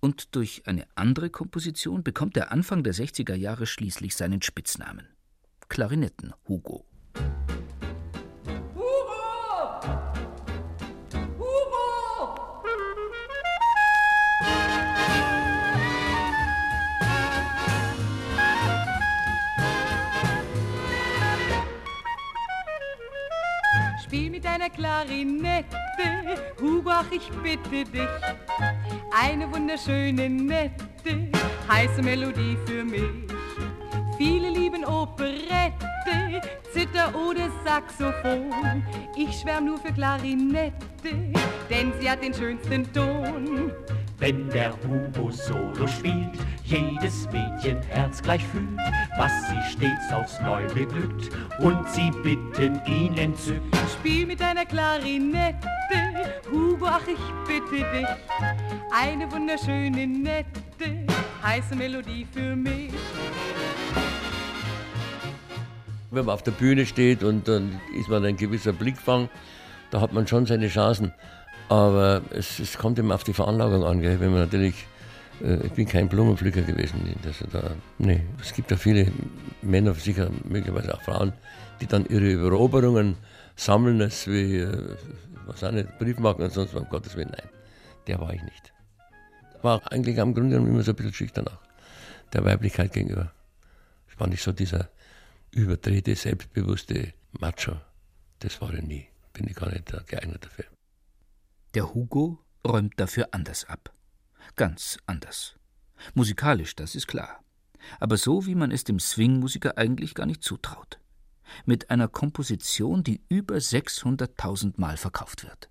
[0.00, 5.06] Und durch eine andere Komposition bekommt er Anfang der 60er Jahre schließlich seinen Spitznamen.
[5.68, 6.84] Klarinetten Hugo.
[24.74, 25.76] Klarinette,
[26.60, 28.08] Hugo, ach, ich bitte dich.
[29.10, 31.28] Eine wunderschöne, nette,
[31.68, 33.02] heiße Melodie für mich.
[34.16, 38.84] Viele lieben Operette, Zither oder Saxophon.
[39.16, 40.72] Ich schwärm nur für Klarinette,
[41.68, 43.72] denn sie hat den schönsten Ton.
[44.22, 48.78] Wenn der Hugo Solo spielt, jedes Mädchenherz gleich fühlt,
[49.18, 53.76] was sie stets aufs Neue beglückt und sie bitten ihn entzückt.
[53.92, 55.66] Spiel mit deiner Klarinette,
[56.52, 58.06] Hugo, ach ich bitte dich.
[58.92, 61.04] Eine wunderschöne, nette,
[61.42, 62.92] heiße Melodie für mich.
[66.12, 69.28] Wenn man auf der Bühne steht und dann ist man ein gewisser Blickfang,
[69.90, 71.12] da hat man schon seine Chancen.
[71.72, 74.20] Aber es, es kommt immer auf die Veranlagung an, gell?
[74.20, 74.74] wenn man natürlich,
[75.42, 77.16] äh, ich bin kein Blumenpflücker gewesen.
[77.22, 79.10] Dass da, nee, es gibt ja viele
[79.62, 81.32] Männer, sicher möglicherweise auch Frauen,
[81.80, 83.16] die dann ihre Eroberungen
[83.56, 84.96] sammeln, als wie, äh,
[85.46, 87.48] was auch nicht, Briefmarken und sonst was, um Gottes Willen, nein,
[88.06, 88.70] der war ich nicht.
[89.62, 91.62] War eigentlich am Grunde genommen immer so ein bisschen schüchtern auch,
[92.34, 93.32] der Weiblichkeit gegenüber.
[94.10, 94.90] Ich war nicht so dieser
[95.52, 97.76] überdrehte, selbstbewusste Macho.
[98.40, 99.06] Das war ich nie.
[99.32, 100.66] Bin ich gar nicht geeignet dafür.
[101.74, 103.94] Der Hugo räumt dafür anders ab.
[104.56, 105.56] Ganz anders.
[106.14, 107.42] Musikalisch, das ist klar.
[107.98, 111.00] Aber so, wie man es dem Swing-Musiker eigentlich gar nicht zutraut.
[111.64, 115.70] Mit einer Komposition, die über 600.000 Mal verkauft wird.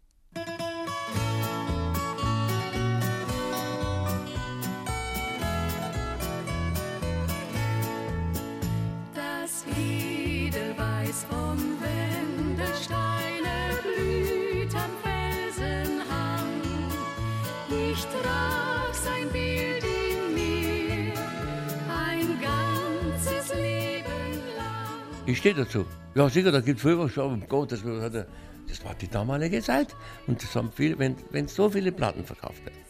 [25.32, 25.86] Ich stehe dazu.
[26.14, 28.26] Ja, sicher, da gibt es aber um Gottes Willen,
[28.68, 29.96] das war die damalige Zeit.
[30.28, 32.82] Und das haben viele, wenn, wenn so viele Platten verkauft werden,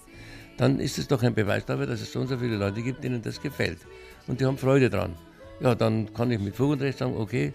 [0.58, 3.04] dann ist es doch ein Beweis dafür, dass es so und so viele Leute gibt,
[3.04, 3.77] denen das gefällt.
[4.25, 5.13] Und die haben Freude dran.
[5.60, 7.54] Ja, dann kann ich mit Fug und Recht sagen, okay,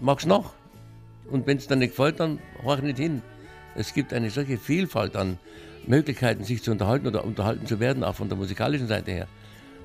[0.00, 0.52] mach's noch.
[1.30, 3.22] Und wenn es dann nicht gefällt, dann horch nicht hin.
[3.76, 5.38] Es gibt eine solche Vielfalt an
[5.86, 9.28] Möglichkeiten, sich zu unterhalten oder unterhalten zu werden, auch von der musikalischen Seite her.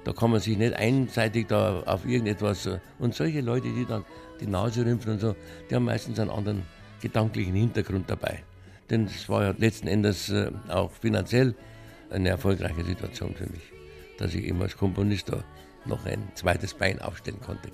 [0.07, 2.65] Da kann man sich nicht einseitig da auf irgendetwas.
[2.65, 4.05] Äh, und solche Leute, die dann
[4.39, 5.35] die Nase rümpfen und so,
[5.69, 6.63] die haben meistens einen anderen
[7.01, 8.41] gedanklichen Hintergrund dabei.
[8.89, 11.55] Denn es war ja letzten Endes äh, auch finanziell
[12.09, 13.73] eine erfolgreiche Situation für mich,
[14.17, 15.43] dass ich eben als Komponist da
[15.83, 17.69] noch ein zweites Bein aufstellen konnte.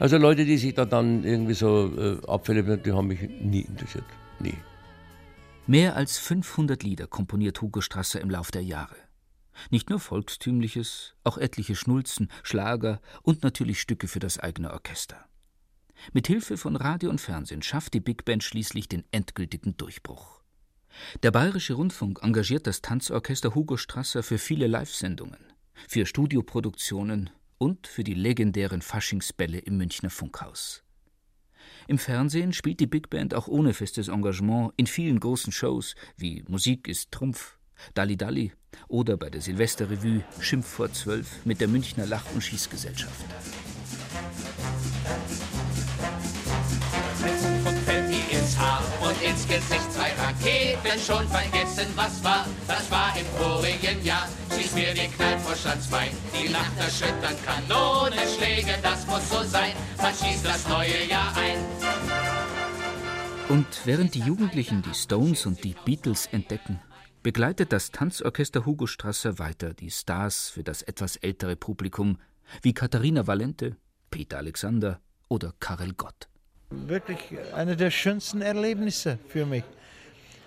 [0.00, 4.06] Also Leute, die sich da dann irgendwie so äh, Abfälle, die haben mich nie interessiert.
[4.40, 4.56] Nie.
[5.68, 8.96] Mehr als 500 Lieder komponiert Hugo Strasser im Lauf der Jahre.
[9.70, 15.26] Nicht nur Volkstümliches, auch etliche Schnulzen, Schlager und natürlich Stücke für das eigene Orchester.
[16.12, 20.42] Mit Hilfe von Radio und Fernsehen schafft die Big Band schließlich den endgültigen Durchbruch.
[21.22, 25.52] Der Bayerische Rundfunk engagiert das Tanzorchester Hugo Strasser für viele Live-Sendungen,
[25.88, 30.82] für Studioproduktionen und für die legendären Faschingsbälle im Münchner Funkhaus.
[31.88, 36.44] Im Fernsehen spielt die Big Band auch ohne festes Engagement in vielen großen Shows wie
[36.48, 37.58] Musik ist Trumpf,
[37.94, 38.52] Dalli Dalli
[38.88, 43.24] oder bei der Silvesterrevue Schimpf vor zwölf mit der Münchner Lach- und Schießgesellschaft.
[49.12, 50.98] und ins Gesicht zwei Raketen.
[51.00, 54.28] Schon vergessen, was war, das war im vorigen Jahr.
[54.56, 59.72] Schieß mir den Knall vor Schanzbein, die Nacht erschüttern Kanonenschläge, das muss so sein.
[59.98, 61.58] Man schießt das neue Jahr ein.
[63.48, 66.80] Und während die Jugendlichen die Stones und die Beatles entdecken,
[67.22, 72.18] begleitet das Tanzorchester Hugo Strasser weiter die Stars für das etwas ältere Publikum
[72.62, 73.76] wie Katharina Valente,
[74.10, 76.28] Peter Alexander oder Karel Gott
[76.72, 77.20] wirklich
[77.54, 79.64] eine der schönsten Erlebnisse für mich.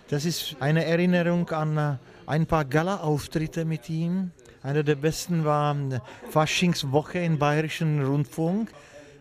[0.10, 1.96] Das ist eine Erinnerung an äh,
[2.28, 4.32] ein paar Gala-Auftritte mit ihm.
[4.62, 8.72] Einer der besten war äh, Faschingswoche im Bayerischen Rundfunk.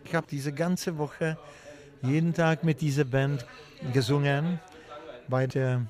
[0.03, 1.37] Ich habe diese ganze Woche
[2.03, 3.45] jeden Tag mit dieser Band
[3.93, 4.59] gesungen,
[5.27, 5.87] bei der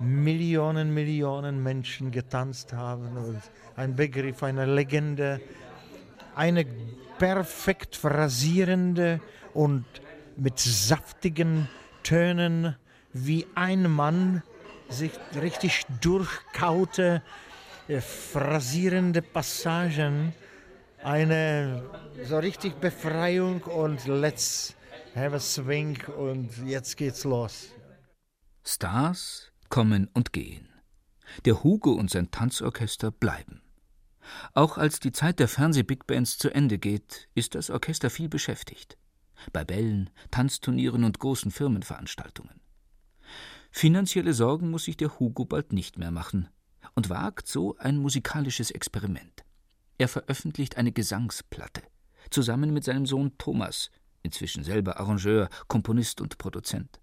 [0.00, 3.40] Millionen, Millionen Menschen getanzt haben.
[3.76, 5.40] Ein Begriff, eine Legende,
[6.34, 6.64] eine
[7.18, 9.20] perfekt phrasierende
[9.54, 9.84] und
[10.36, 11.68] mit saftigen
[12.02, 12.76] Tönen
[13.12, 14.42] wie ein Mann
[14.88, 17.22] sich richtig durchkaute,
[17.88, 20.32] äh, phrasierende Passagen,
[21.02, 21.82] eine
[22.24, 24.74] so richtig Befreiung und let's
[25.14, 27.68] have a swing und jetzt geht's los.
[28.64, 30.68] Stars kommen und gehen.
[31.44, 33.62] Der Hugo und sein Tanzorchester bleiben.
[34.54, 38.98] Auch als die Zeit der Fernseh-Big zu Ende geht, ist das Orchester viel beschäftigt
[39.52, 42.60] bei Bällen, Tanzturnieren und großen Firmenveranstaltungen.
[43.70, 46.48] Finanzielle Sorgen muss sich der Hugo bald nicht mehr machen
[46.94, 49.44] und wagt so ein musikalisches Experiment.
[49.98, 51.82] Er veröffentlicht eine Gesangsplatte,
[52.30, 53.90] zusammen mit seinem Sohn Thomas,
[54.22, 56.98] inzwischen selber Arrangeur, Komponist und Produzent.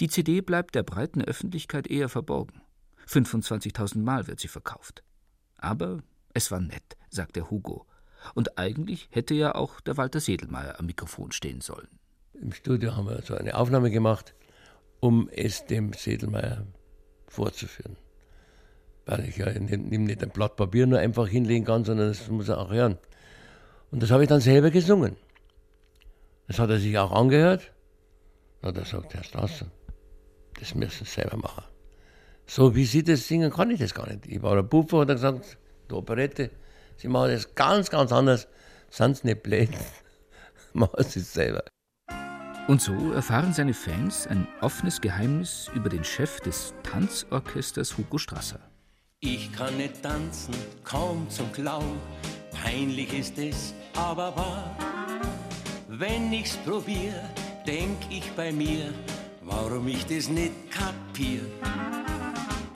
[0.00, 2.60] Die CD bleibt der breiten Öffentlichkeit eher verborgen.
[3.08, 5.02] 25.000 Mal wird sie verkauft.
[5.56, 6.02] Aber
[6.34, 7.86] es war nett, sagt der Hugo
[8.34, 11.88] und eigentlich hätte ja auch der Walter Sedelmeier am Mikrofon stehen sollen.
[12.34, 14.34] Im Studio haben wir so eine Aufnahme gemacht,
[15.00, 16.66] um es dem Sedelmeier
[17.26, 17.96] vorzuführen.
[19.06, 22.48] Weil ich ja ihm nicht ein Blatt Papier nur einfach hinlegen kann, sondern das muss
[22.48, 22.98] er auch hören.
[23.90, 25.16] Und das habe ich dann selber gesungen.
[26.46, 27.72] Das hat er sich auch angehört.
[28.60, 29.66] Und er sagt, Herr Strasser,
[30.60, 31.64] das müssen Sie selber machen.
[32.46, 34.26] So wie Sie das singen, kann ich das gar nicht.
[34.26, 35.58] Ich war der Puffer und er gesagt,
[35.90, 36.50] die Operette,
[36.96, 38.48] Sie machen das ganz, ganz anders.
[38.90, 39.70] Sind Sie nicht blöd?
[40.72, 41.62] machen Sie es selber.
[42.68, 48.60] Und so erfahren seine Fans ein offenes Geheimnis über den Chef des Tanzorchesters Hugo Strasser.
[49.20, 51.98] Ich kann nicht tanzen, kaum zum Glauben.
[52.62, 54.76] Peinlich ist es, aber wahr.
[55.88, 57.14] Wenn ich's probier,
[57.66, 58.92] denk ich bei mir,
[59.48, 61.40] warum ich das nicht kapier.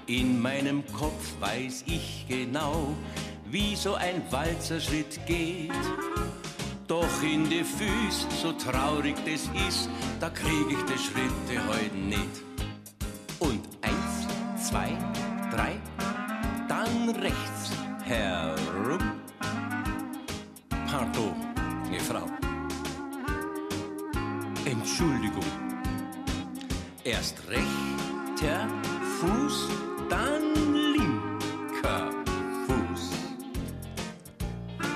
[0.07, 2.95] In meinem Kopf weiß ich genau,
[3.51, 5.71] wie so ein Walzerschritt geht.
[6.89, 9.89] Doch in die Füße, so traurig das ist,
[10.21, 12.43] da krieg ich die Schritte heute nicht.
[13.39, 14.91] Und eins, zwei,
[15.51, 15.77] drei,
[16.69, 17.73] dann rechts
[18.05, 19.13] herum.
[20.91, 21.35] Pardon,
[21.91, 22.27] ne Frau.
[24.65, 25.72] Entschuldigung.
[27.05, 28.69] Erst rechter
[29.21, 29.69] Fuß,
[30.09, 30.53] dann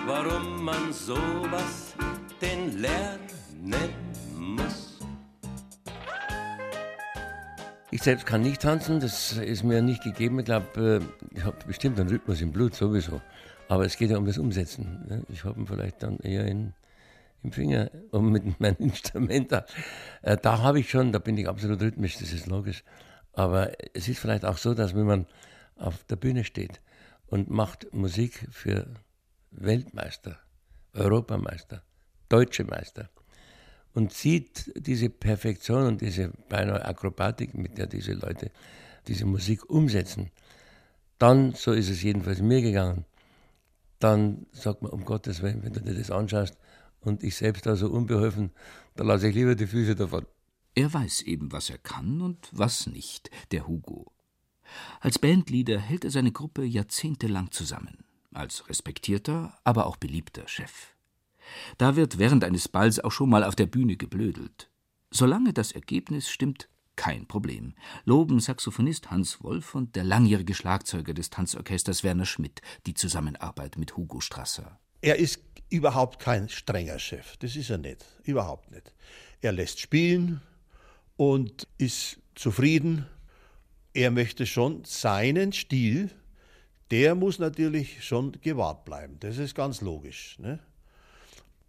[0.07, 1.95] warum man sowas
[2.41, 3.91] denn lernen
[4.39, 4.99] muss.
[7.91, 10.39] Ich selbst kann nicht tanzen, das ist mir nicht gegeben.
[10.39, 13.21] Ich glaube, äh, ich habe bestimmt einen Rhythmus im Blut sowieso.
[13.69, 15.05] Aber es geht ja um das Umsetzen.
[15.09, 15.23] Ne?
[15.29, 16.73] Ich habe ihn vielleicht dann eher in,
[17.43, 19.67] im Finger und mit meinem Instrument da.
[20.23, 22.83] Äh, da habe ich schon, da bin ich absolut rhythmisch, das ist logisch.
[23.33, 25.27] Aber es ist vielleicht auch so, dass wenn man
[25.77, 26.81] auf der Bühne steht
[27.27, 28.87] und macht Musik für
[29.51, 30.39] Weltmeister,
[30.95, 31.83] Europameister,
[32.29, 33.11] deutsche Meister
[33.93, 38.51] und sieht diese Perfektion und diese beinahe Akrobatik, mit der diese Leute
[39.07, 40.31] diese Musik umsetzen,
[41.19, 43.05] dann, so ist es jedenfalls mir gegangen,
[43.99, 46.57] dann sagt man, um Gottes Willen, wenn du dir das anschaust
[47.07, 48.51] und ich selbst da so unbeholfen,
[48.97, 50.27] dann lasse ich lieber die Füße davon.
[50.75, 54.13] Er weiß eben, was er kann und was nicht, der Hugo.
[55.01, 60.95] Als Bandleader hält er seine Gruppe jahrzehntelang zusammen, als respektierter, aber auch beliebter Chef.
[61.79, 64.69] Da wird während eines Balls auch schon mal auf der Bühne geblödelt.
[65.11, 67.75] Solange das Ergebnis stimmt, kein Problem.
[68.05, 73.97] Loben Saxophonist Hans Wolf und der langjährige Schlagzeuger des Tanzorchesters Werner Schmidt die Zusammenarbeit mit
[73.97, 74.81] Hugo Strasser.
[75.01, 77.37] Er ist überhaupt kein strenger Chef.
[77.39, 78.05] Das ist er nicht.
[78.25, 78.93] Überhaupt nicht.
[79.41, 80.41] Er lässt spielen
[81.17, 83.07] und ist zufrieden.
[83.93, 86.11] Er möchte schon seinen Stil,
[86.91, 89.17] der muss natürlich schon gewahrt bleiben.
[89.21, 90.39] Das ist ganz logisch.
[90.39, 90.61] Ne?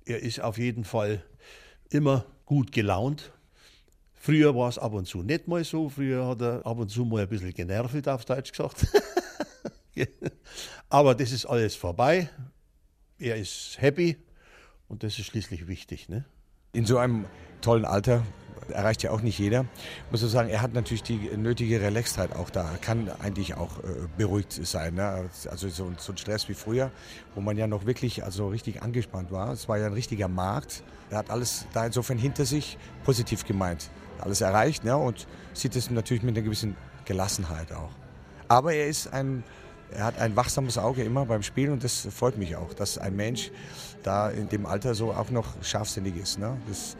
[0.05, 1.23] Er ist auf jeden Fall
[1.89, 3.31] immer gut gelaunt.
[4.13, 5.89] Früher war es ab und zu nicht mal so.
[5.89, 8.87] Früher hat er ab und zu mal ein bisschen genervt, auf Deutsch gesagt.
[10.89, 12.29] Aber das ist alles vorbei.
[13.19, 14.15] Er ist happy
[14.87, 16.07] und das ist schließlich wichtig.
[16.07, 16.25] Ne?
[16.73, 17.25] In so einem
[17.61, 18.23] tollen Alter
[18.69, 19.65] erreicht ja auch nicht jeder.
[20.05, 22.71] Ich muss sagen, er hat natürlich die nötige Relaxtheit auch da.
[22.71, 24.95] Er kann eigentlich auch äh, beruhigt sein.
[24.95, 25.29] Ne?
[25.49, 26.91] Also so, so, ein Stress wie früher,
[27.33, 29.51] wo man ja noch wirklich also richtig angespannt war.
[29.51, 30.83] Es war ja ein richtiger Markt.
[31.09, 33.89] Er hat alles da insofern hinter sich positiv gemeint.
[34.19, 34.95] Alles erreicht ne?
[34.95, 37.91] und sieht es natürlich mit einer gewissen Gelassenheit auch.
[38.47, 39.43] Aber er ist ein
[39.91, 43.15] er hat ein wachsames Auge immer beim Spielen und das freut mich auch, dass ein
[43.15, 43.51] Mensch
[44.03, 46.39] da in dem Alter so auch noch scharfsinnig ist.
[46.39, 46.57] Ne?
[46.67, 46.97] Das,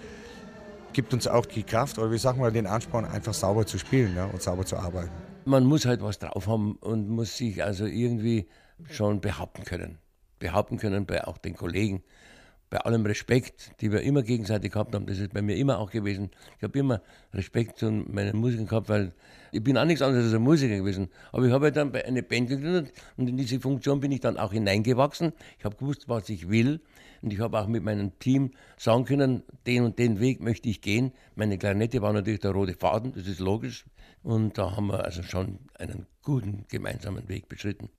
[0.97, 4.15] gibt uns auch die Kraft oder wie sagen wir den Ansporn, einfach sauber zu spielen
[4.15, 5.11] ja, und sauber zu arbeiten.
[5.45, 8.47] Man muss halt was drauf haben und muss sich also irgendwie
[8.89, 9.99] schon behaupten können.
[10.39, 12.01] Behaupten können bei auch den Kollegen.
[12.71, 15.91] Bei allem Respekt, die wir immer gegenseitig gehabt haben, das ist bei mir immer auch
[15.91, 16.31] gewesen.
[16.57, 19.13] Ich habe immer Respekt zu meinen Musikern gehabt, weil
[19.51, 21.09] ich bin auch nichts anderes als ein Musiker gewesen.
[21.31, 24.37] Aber ich habe halt dann eine Band gegründet und in diese Funktion bin ich dann
[24.37, 25.33] auch hineingewachsen.
[25.57, 26.81] Ich habe gewusst, was ich will
[27.21, 30.81] und ich habe auch mit meinem Team sagen können, den und den Weg möchte ich
[30.81, 31.11] gehen.
[31.35, 33.85] Meine Klarinette war natürlich der rote Faden, das ist logisch.
[34.23, 37.89] Und da haben wir also schon einen guten gemeinsamen Weg beschritten.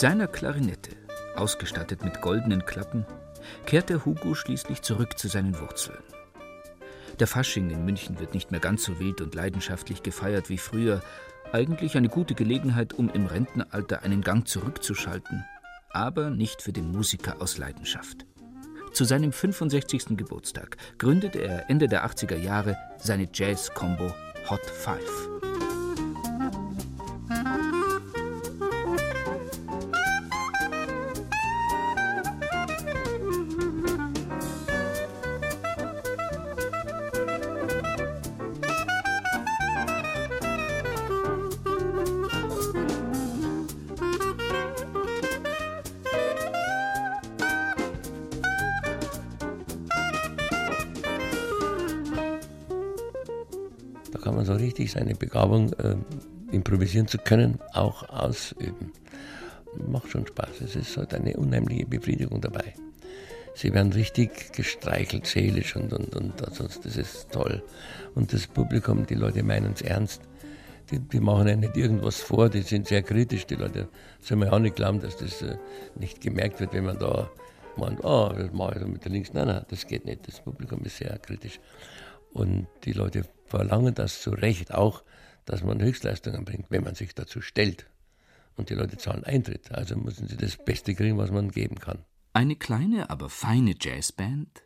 [0.00, 0.92] Mit seiner Klarinette,
[1.36, 3.04] ausgestattet mit goldenen Klappen,
[3.66, 6.02] kehrte Hugo schließlich zurück zu seinen Wurzeln.
[7.18, 11.02] Der Fasching in München wird nicht mehr ganz so wild und leidenschaftlich gefeiert wie früher.
[11.52, 15.44] Eigentlich eine gute Gelegenheit, um im Rentenalter einen Gang zurückzuschalten,
[15.90, 18.24] aber nicht für den Musiker aus Leidenschaft.
[18.94, 20.16] Zu seinem 65.
[20.16, 24.14] Geburtstag gründete er Ende der 80er Jahre seine Jazz-Combo
[24.48, 25.29] Hot Five.
[54.90, 55.96] Richtig seine Begabung, äh,
[56.52, 58.92] improvisieren zu können, auch ausüben.
[59.88, 60.60] Macht schon Spaß.
[60.62, 62.74] Es ist halt eine unheimliche Befriedigung dabei.
[63.54, 67.62] Sie werden richtig gestreichelt, seelisch und, und, und also das ist toll.
[68.14, 70.22] Und das Publikum, die Leute meinen es ernst.
[70.90, 73.46] Die, die, machen ja nicht irgendwas vor, die sind sehr kritisch.
[73.46, 73.88] Die Leute
[74.18, 75.56] sollen mir auch nicht glauben, dass das äh,
[75.94, 77.30] nicht gemerkt wird, wenn man da
[77.76, 79.32] meint, oh, das mache ich mit der Links.
[79.32, 80.26] Nein, nein, das geht nicht.
[80.26, 81.60] Das Publikum ist sehr kritisch.
[82.32, 85.02] Und die Leute verlangen das zu Recht auch,
[85.44, 87.86] dass man Höchstleistungen bringt, wenn man sich dazu stellt.
[88.56, 92.04] Und die Leute zahlen Eintritt, also müssen sie das Beste kriegen, was man geben kann.
[92.32, 94.62] Eine kleine, aber feine Jazzband,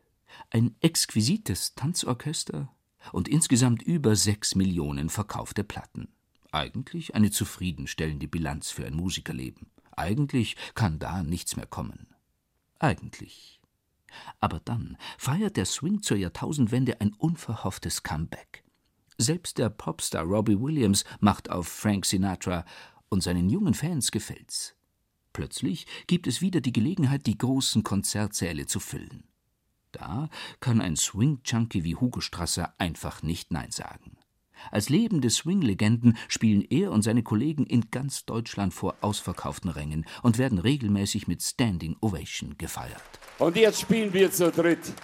[0.50, 2.68] ein exquisites Tanzorchester
[3.12, 6.08] und insgesamt über sechs Millionen verkaufte Platten.
[6.52, 9.70] Eigentlich eine zufriedenstellende Bilanz für ein Musikerleben.
[9.96, 12.08] Eigentlich kann da nichts mehr kommen.
[12.78, 13.60] Eigentlich.
[14.40, 18.63] Aber dann feiert der Swing zur Jahrtausendwende ein unverhofftes Comeback.
[19.18, 22.64] Selbst der Popstar Robbie Williams macht auf Frank Sinatra
[23.08, 24.74] und seinen jungen Fans gefällt's.
[25.32, 29.24] Plötzlich gibt es wieder die Gelegenheit, die großen Konzertsäle zu füllen.
[29.92, 34.16] Da kann ein Swing-Junkie wie Hugo Strasser einfach nicht Nein sagen.
[34.70, 40.38] Als lebende Swing-Legenden spielen er und seine Kollegen in ganz Deutschland vor ausverkauften Rängen und
[40.38, 43.02] werden regelmäßig mit Standing Ovation gefeiert.
[43.38, 44.94] Und jetzt spielen wir zu dritt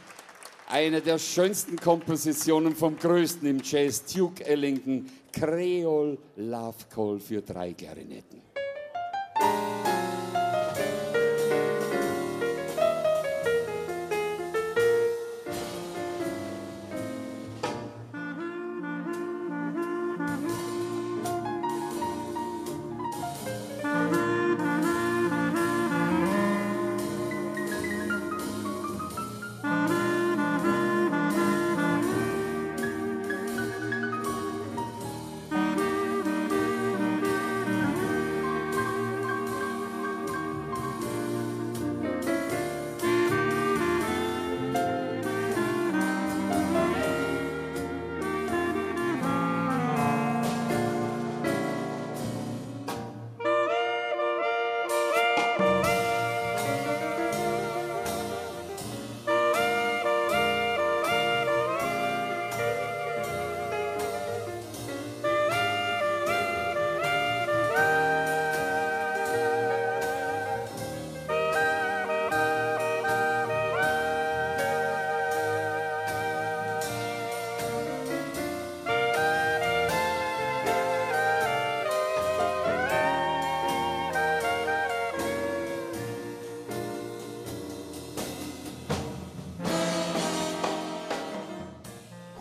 [0.70, 7.72] eine der schönsten Kompositionen vom Größten im Jazz, Duke Ellington, Creole Love Call für drei
[7.72, 8.40] Klarinetten.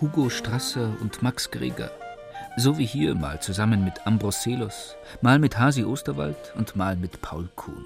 [0.09, 1.91] Hugo Strasser und Max Greger.
[2.57, 7.21] So wie hier mal zusammen mit Ambros Selos, mal mit Hasi Osterwald und mal mit
[7.21, 7.85] Paul Kuhn.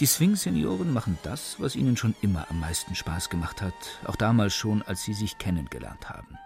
[0.00, 3.72] Die Swing-Senioren machen das, was ihnen schon immer am meisten Spaß gemacht hat,
[4.04, 6.36] auch damals schon, als sie sich kennengelernt haben.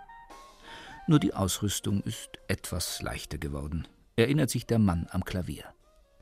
[1.09, 5.65] Nur die Ausrüstung ist etwas leichter geworden, erinnert sich der Mann am Klavier.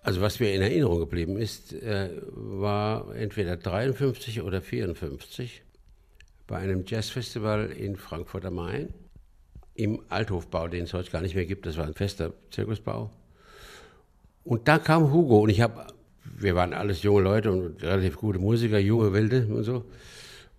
[0.02, 5.62] Also was mir in Erinnerung geblieben ist, äh, war entweder 53 oder 54
[6.48, 8.92] bei einem Jazzfestival in Frankfurt am Main
[9.74, 11.66] im Althofbau, den es heute gar nicht mehr gibt.
[11.66, 13.10] Das war ein fester Zirkusbau.
[14.42, 15.86] Und da kam Hugo und ich habe,
[16.24, 19.84] wir waren alles junge Leute und relativ gute Musiker, junge Wilde und so.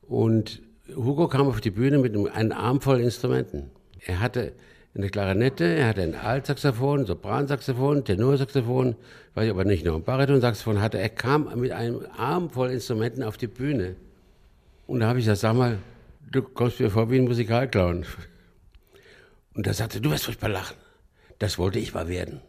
[0.03, 0.61] Und
[0.95, 3.71] Hugo kam auf die Bühne mit einem Arm voll Instrumenten.
[4.05, 4.53] Er hatte
[4.95, 8.95] eine Klarinette, er hatte ein Altsaxophon, Sopransaxophon, Tenorsaxophon,
[9.33, 10.99] weiß ich aber nicht noch, ein Baritonsaxophon hatte.
[10.99, 13.95] Er kam mit einem Arm voll Instrumenten auf die Bühne.
[14.89, 15.77] Und da habe ich gesagt, sag mal,
[16.31, 18.07] du kommst mir vor wie ein Musikalclown.
[19.53, 20.75] Und da sagte, du wirst furchtbar lachen.
[21.37, 22.41] Das wollte ich mal werden.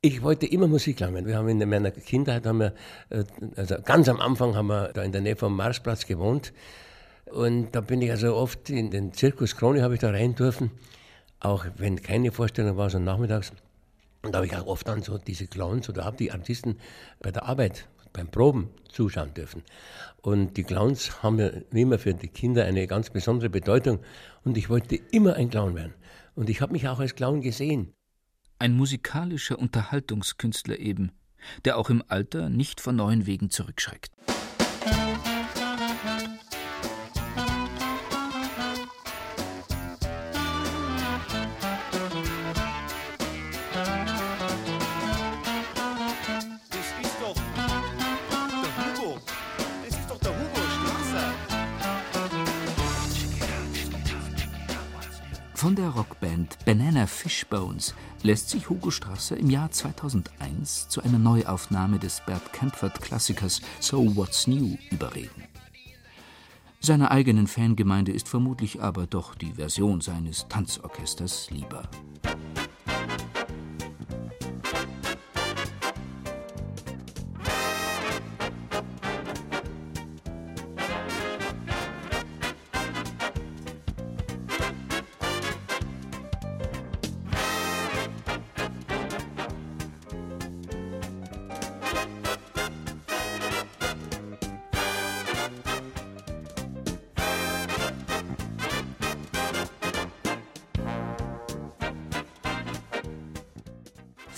[0.00, 1.26] Ich wollte immer Musik lernen.
[1.26, 2.74] Wir haben in meiner Kindheit, haben wir,
[3.10, 3.24] äh,
[3.56, 6.52] also ganz am Anfang haben wir da in der Nähe vom Marsplatz gewohnt.
[7.24, 10.70] Und da bin ich also oft in den Zirkus Krone habe ich da rein dürfen.
[11.40, 13.50] Auch wenn keine Vorstellung war, so nachmittags.
[14.22, 16.78] Und da habe ich auch oft dann so diese Clowns oder habe die Artisten
[17.18, 19.62] bei der Arbeit beim Proben zuschauen dürfen.
[20.20, 24.00] Und die Clowns haben ja immer für die Kinder eine ganz besondere Bedeutung.
[24.44, 25.94] Und ich wollte immer ein Clown werden.
[26.34, 27.92] Und ich habe mich auch als Clown gesehen.
[28.58, 31.12] Ein musikalischer Unterhaltungskünstler eben,
[31.64, 34.12] der auch im Alter nicht vor neuen Wegen zurückschreckt.
[56.42, 62.52] Rockband Banana Fishbones lässt sich Hugo Strasser im Jahr 2001 zu einer Neuaufnahme des Bert
[62.52, 65.44] Kaempfert-Klassikers So What's New überreden.
[66.80, 71.88] Seiner eigenen Fangemeinde ist vermutlich aber doch die Version seines Tanzorchesters lieber.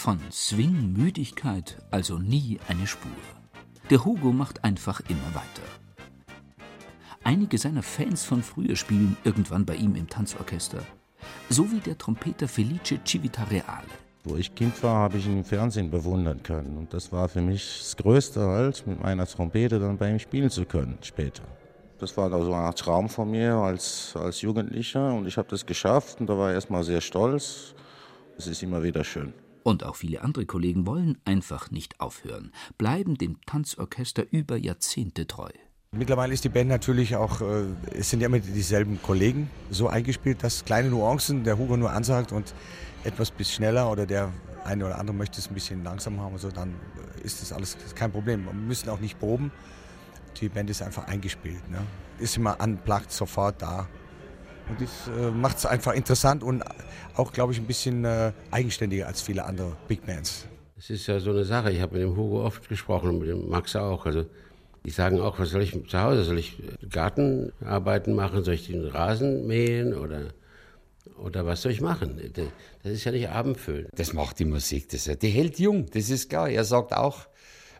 [0.04, 3.10] Von Swing-Müdigkeit also nie eine Spur.
[3.88, 5.62] Der Hugo macht einfach immer weiter.
[7.22, 10.80] Einige seiner Fans von früher spielen irgendwann bei ihm im Tanzorchester.
[11.48, 13.86] So wie der Trompeter Felice Civitareale.
[14.24, 16.76] Wo ich Kind war, habe ich ihn im Fernsehen bewundern können.
[16.76, 20.50] Und das war für mich das Größte halt, mit meiner Trompete dann bei ihm spielen
[20.50, 21.44] zu können später.
[21.98, 26.20] Das war also ein Traum von mir als, als Jugendlicher und ich habe das geschafft
[26.20, 27.74] und da war ich erstmal sehr stolz.
[28.36, 29.32] Es ist immer wieder schön.
[29.64, 35.48] Und auch viele andere Kollegen wollen einfach nicht aufhören, bleiben dem Tanzorchester über Jahrzehnte treu.
[35.90, 40.44] Mittlerweile ist die Band natürlich auch, äh, es sind ja immer dieselben Kollegen so eingespielt,
[40.44, 42.54] dass kleine Nuancen der Hugo nur ansagt und
[43.04, 44.32] etwas bis schneller oder der
[44.64, 46.74] eine oder andere möchte es ein bisschen langsam haben, so, dann
[47.22, 48.44] ist das alles kein Problem.
[48.44, 49.50] Wir müssen auch nicht proben.
[50.40, 51.70] Die Band ist einfach eingespielt.
[51.70, 51.78] Ne?
[52.18, 53.88] Ist immer unplugged, sofort da.
[54.68, 56.62] Und das äh, macht es einfach interessant und
[57.16, 60.46] auch, glaube ich, ein bisschen äh, eigenständiger als viele andere Big Bands.
[60.76, 61.70] Es ist ja so eine Sache.
[61.70, 64.06] Ich habe mit dem Hugo oft gesprochen und mit dem Max auch.
[64.06, 64.26] Also
[64.84, 66.24] die sagen auch, was soll ich zu Hause?
[66.24, 68.44] Soll ich Gartenarbeiten machen?
[68.44, 70.32] Soll ich den Rasen mähen oder
[71.18, 72.20] oder was soll ich machen?
[72.82, 73.88] Das ist ja nicht Abendfüllen.
[73.94, 74.88] Das macht die Musik.
[74.88, 76.48] Das, die hält jung, das ist klar.
[76.48, 77.26] Er sagt auch,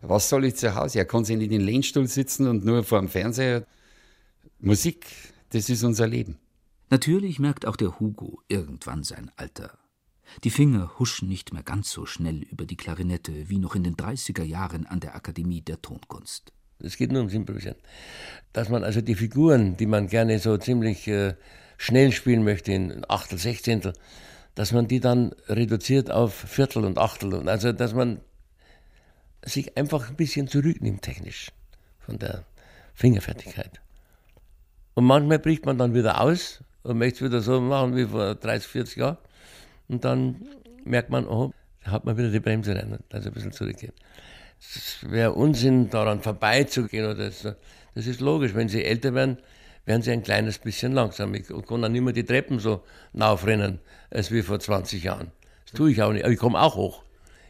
[0.03, 0.99] was soll ich zu Hause?
[0.99, 3.65] Er kann sich nicht in den Lehnstuhl sitzen und nur vor dem Fernseher.
[4.61, 5.07] Musik,
[5.51, 6.39] das ist unser Leben.
[6.95, 9.77] Natürlich merkt auch der Hugo irgendwann sein Alter.
[10.45, 13.97] Die Finger huschen nicht mehr ganz so schnell über die Klarinette wie noch in den
[13.97, 16.53] 30er Jahren an der Akademie der Tonkunst.
[16.79, 17.79] Es geht nur ums Improvisieren.
[18.53, 21.35] Dass man also die Figuren, die man gerne so ziemlich äh,
[21.79, 23.95] schnell spielen möchte, in Achtel, Sechzehntel,
[24.55, 27.35] dass man die dann reduziert auf Viertel und Achtel.
[27.35, 28.21] Und also, dass man
[29.45, 31.51] sich einfach ein bisschen zurücknimmt technisch
[31.99, 32.45] von der
[32.95, 33.81] Fingerfertigkeit.
[34.95, 38.35] Und manchmal bricht man dann wieder aus und möchte es wieder so machen wie vor
[38.35, 39.19] 30, 40 Jahren.
[39.89, 40.47] Und dann
[40.85, 41.53] merkt man, oh,
[41.85, 43.93] da hat man wieder die Bremse rein, also ein bisschen zurückgehen.
[44.61, 47.07] Es wäre Unsinn, daran vorbeizugehen.
[47.11, 47.53] Oder so.
[47.95, 49.39] Das ist logisch, wenn sie älter werden,
[49.85, 51.35] werden sie ein kleines bisschen langsam.
[51.35, 52.83] Ich kann dann nicht mehr die Treppen so
[53.13, 53.81] naufrennen,
[54.11, 55.31] als wie vor 20 Jahren.
[55.65, 57.03] Das tue ich auch nicht, aber ich komme auch hoch.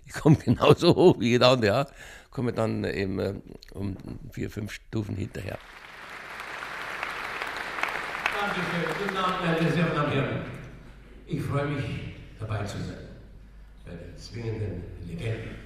[0.06, 1.86] Ich komme genauso hoch wie jeder andere, ja.
[2.30, 3.34] Komme dann eben äh,
[3.74, 3.96] um
[4.32, 5.58] vier, fünf Stufen hinterher.
[8.44, 9.06] Dankeschön.
[9.06, 10.40] Guten Abend, meine sehr verehrten Herren.
[11.26, 11.84] Ich freue mich,
[12.38, 13.08] dabei zu sein.
[13.86, 15.56] Bei den zwingenden Legenden.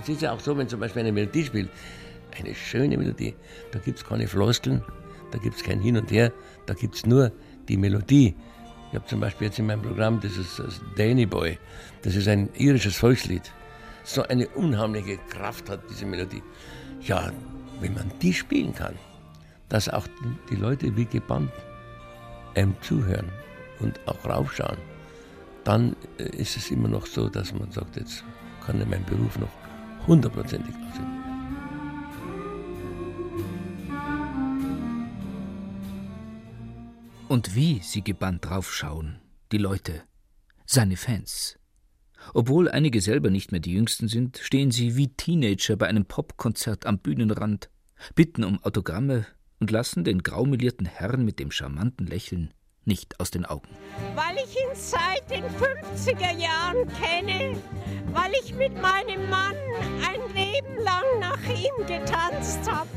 [0.00, 1.70] Es ist ja auch so, wenn zum Beispiel eine Melodie spielt,
[2.38, 3.34] eine schöne Melodie,
[3.72, 4.82] da gibt es keine Floskeln,
[5.30, 6.32] da gibt es kein Hin und Her,
[6.66, 7.32] da gibt es nur
[7.68, 8.34] die Melodie.
[8.90, 10.62] Ich habe zum Beispiel jetzt in meinem Programm dieses
[10.96, 11.58] Danny Boy,
[12.02, 13.42] das ist ein irisches Volkslied.
[14.04, 16.42] So eine unheimliche Kraft hat diese Melodie.
[17.02, 17.30] Ja,
[17.80, 18.94] wenn man die spielen kann,
[19.68, 20.06] dass auch
[20.50, 21.52] die Leute wie gebannt
[22.54, 23.30] einem zuhören
[23.80, 24.78] und auch raufschauen,
[25.64, 28.24] dann äh, ist es immer noch so, dass man sagt, jetzt
[28.64, 29.50] kann ich meinen Beruf noch
[30.08, 31.18] hundertprozentig ausüben.
[37.28, 39.20] Und wie sie gebannt draufschauen,
[39.52, 40.02] die Leute,
[40.64, 41.58] seine Fans.
[42.34, 46.86] Obwohl einige selber nicht mehr die Jüngsten sind, stehen sie wie Teenager bei einem Popkonzert
[46.86, 47.70] am Bühnenrand,
[48.14, 49.26] bitten um Autogramme
[49.60, 52.54] und lassen den graumelierten Herrn mit dem charmanten Lächeln
[52.88, 53.68] nicht aus den Augen.
[54.16, 57.56] Weil ich ihn seit den 50er Jahren kenne,
[58.12, 59.54] weil ich mit meinem Mann
[60.02, 62.88] ein Leben lang nach ihm getanzt habe.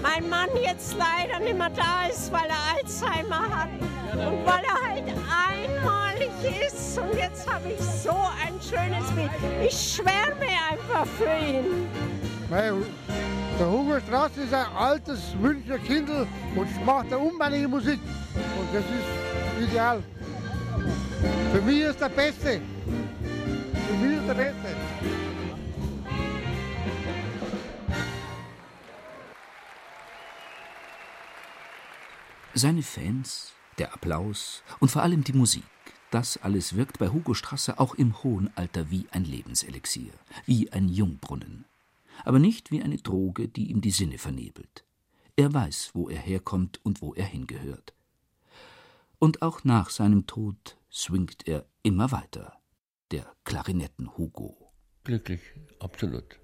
[0.00, 3.70] Mein Mann jetzt leider nicht mehr da ist, weil er Alzheimer hat
[4.12, 5.04] und weil er halt
[5.50, 6.30] einmalig
[6.66, 6.96] ist.
[6.98, 9.30] Und jetzt habe ich so ein schönes Bild.
[9.66, 11.88] Ich schwärme einfach für ihn.
[12.50, 18.00] Der Hugo Straße ist ein altes Münchner Kindl und macht eine unbändige Musik.
[18.34, 20.02] Und das ist ideal.
[21.52, 22.60] Für mich ist der Beste.
[23.72, 24.76] Für mich ist der Beste.
[32.54, 35.64] Seine Fans, der Applaus und vor allem die Musik,
[36.14, 40.12] Das alles wirkt bei Hugo Strasser auch im hohen Alter wie ein Lebenselixier,
[40.46, 41.64] wie ein Jungbrunnen.
[42.24, 44.84] Aber nicht wie eine Droge, die ihm die Sinne vernebelt.
[45.36, 47.94] Er weiß, wo er herkommt und wo er hingehört.
[49.18, 52.58] Und auch nach seinem Tod swingt er immer weiter,
[53.10, 54.72] der Klarinetten-Hugo.
[55.02, 55.40] Glücklich,
[55.80, 56.38] absolut.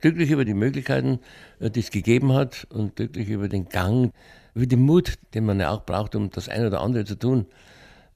[0.00, 1.20] Glücklich über die Möglichkeiten,
[1.58, 4.12] äh, die es gegeben hat und glücklich über den Gang,
[4.54, 7.46] über den Mut, den man ja auch braucht, um das eine oder andere zu tun,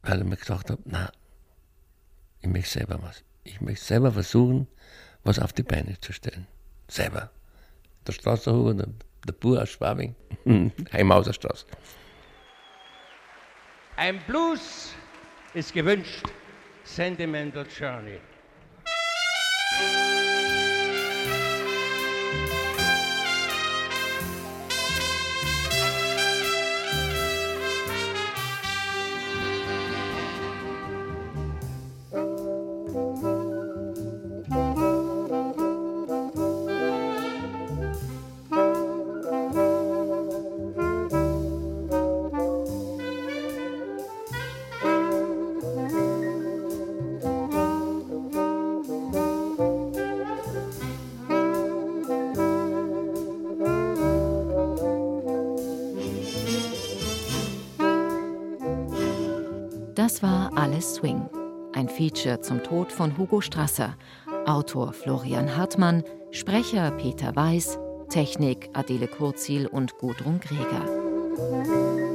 [0.02, 1.10] weil ich mir gesagt habe, na,
[2.40, 3.24] ich möchte selber was.
[3.44, 4.68] Ich möchte selber versuchen,
[5.22, 6.46] was auf die Beine zu stellen.
[6.90, 7.30] Selber.
[8.06, 8.88] Der Straßenhuber, der,
[9.26, 10.14] der Bur aus Schwabing,
[10.92, 11.66] Heimhauserstraße.
[13.96, 14.94] Ein Blues
[15.54, 16.24] ist gewünscht.
[16.84, 18.18] Sentimental Journey.
[60.10, 61.30] Das war Alles Swing.
[61.72, 63.96] Ein Feature zum Tod von Hugo Strasser.
[64.44, 66.02] Autor Florian Hartmann,
[66.32, 72.09] Sprecher Peter Weiß, Technik Adele Kurzil und Gudrun Greger.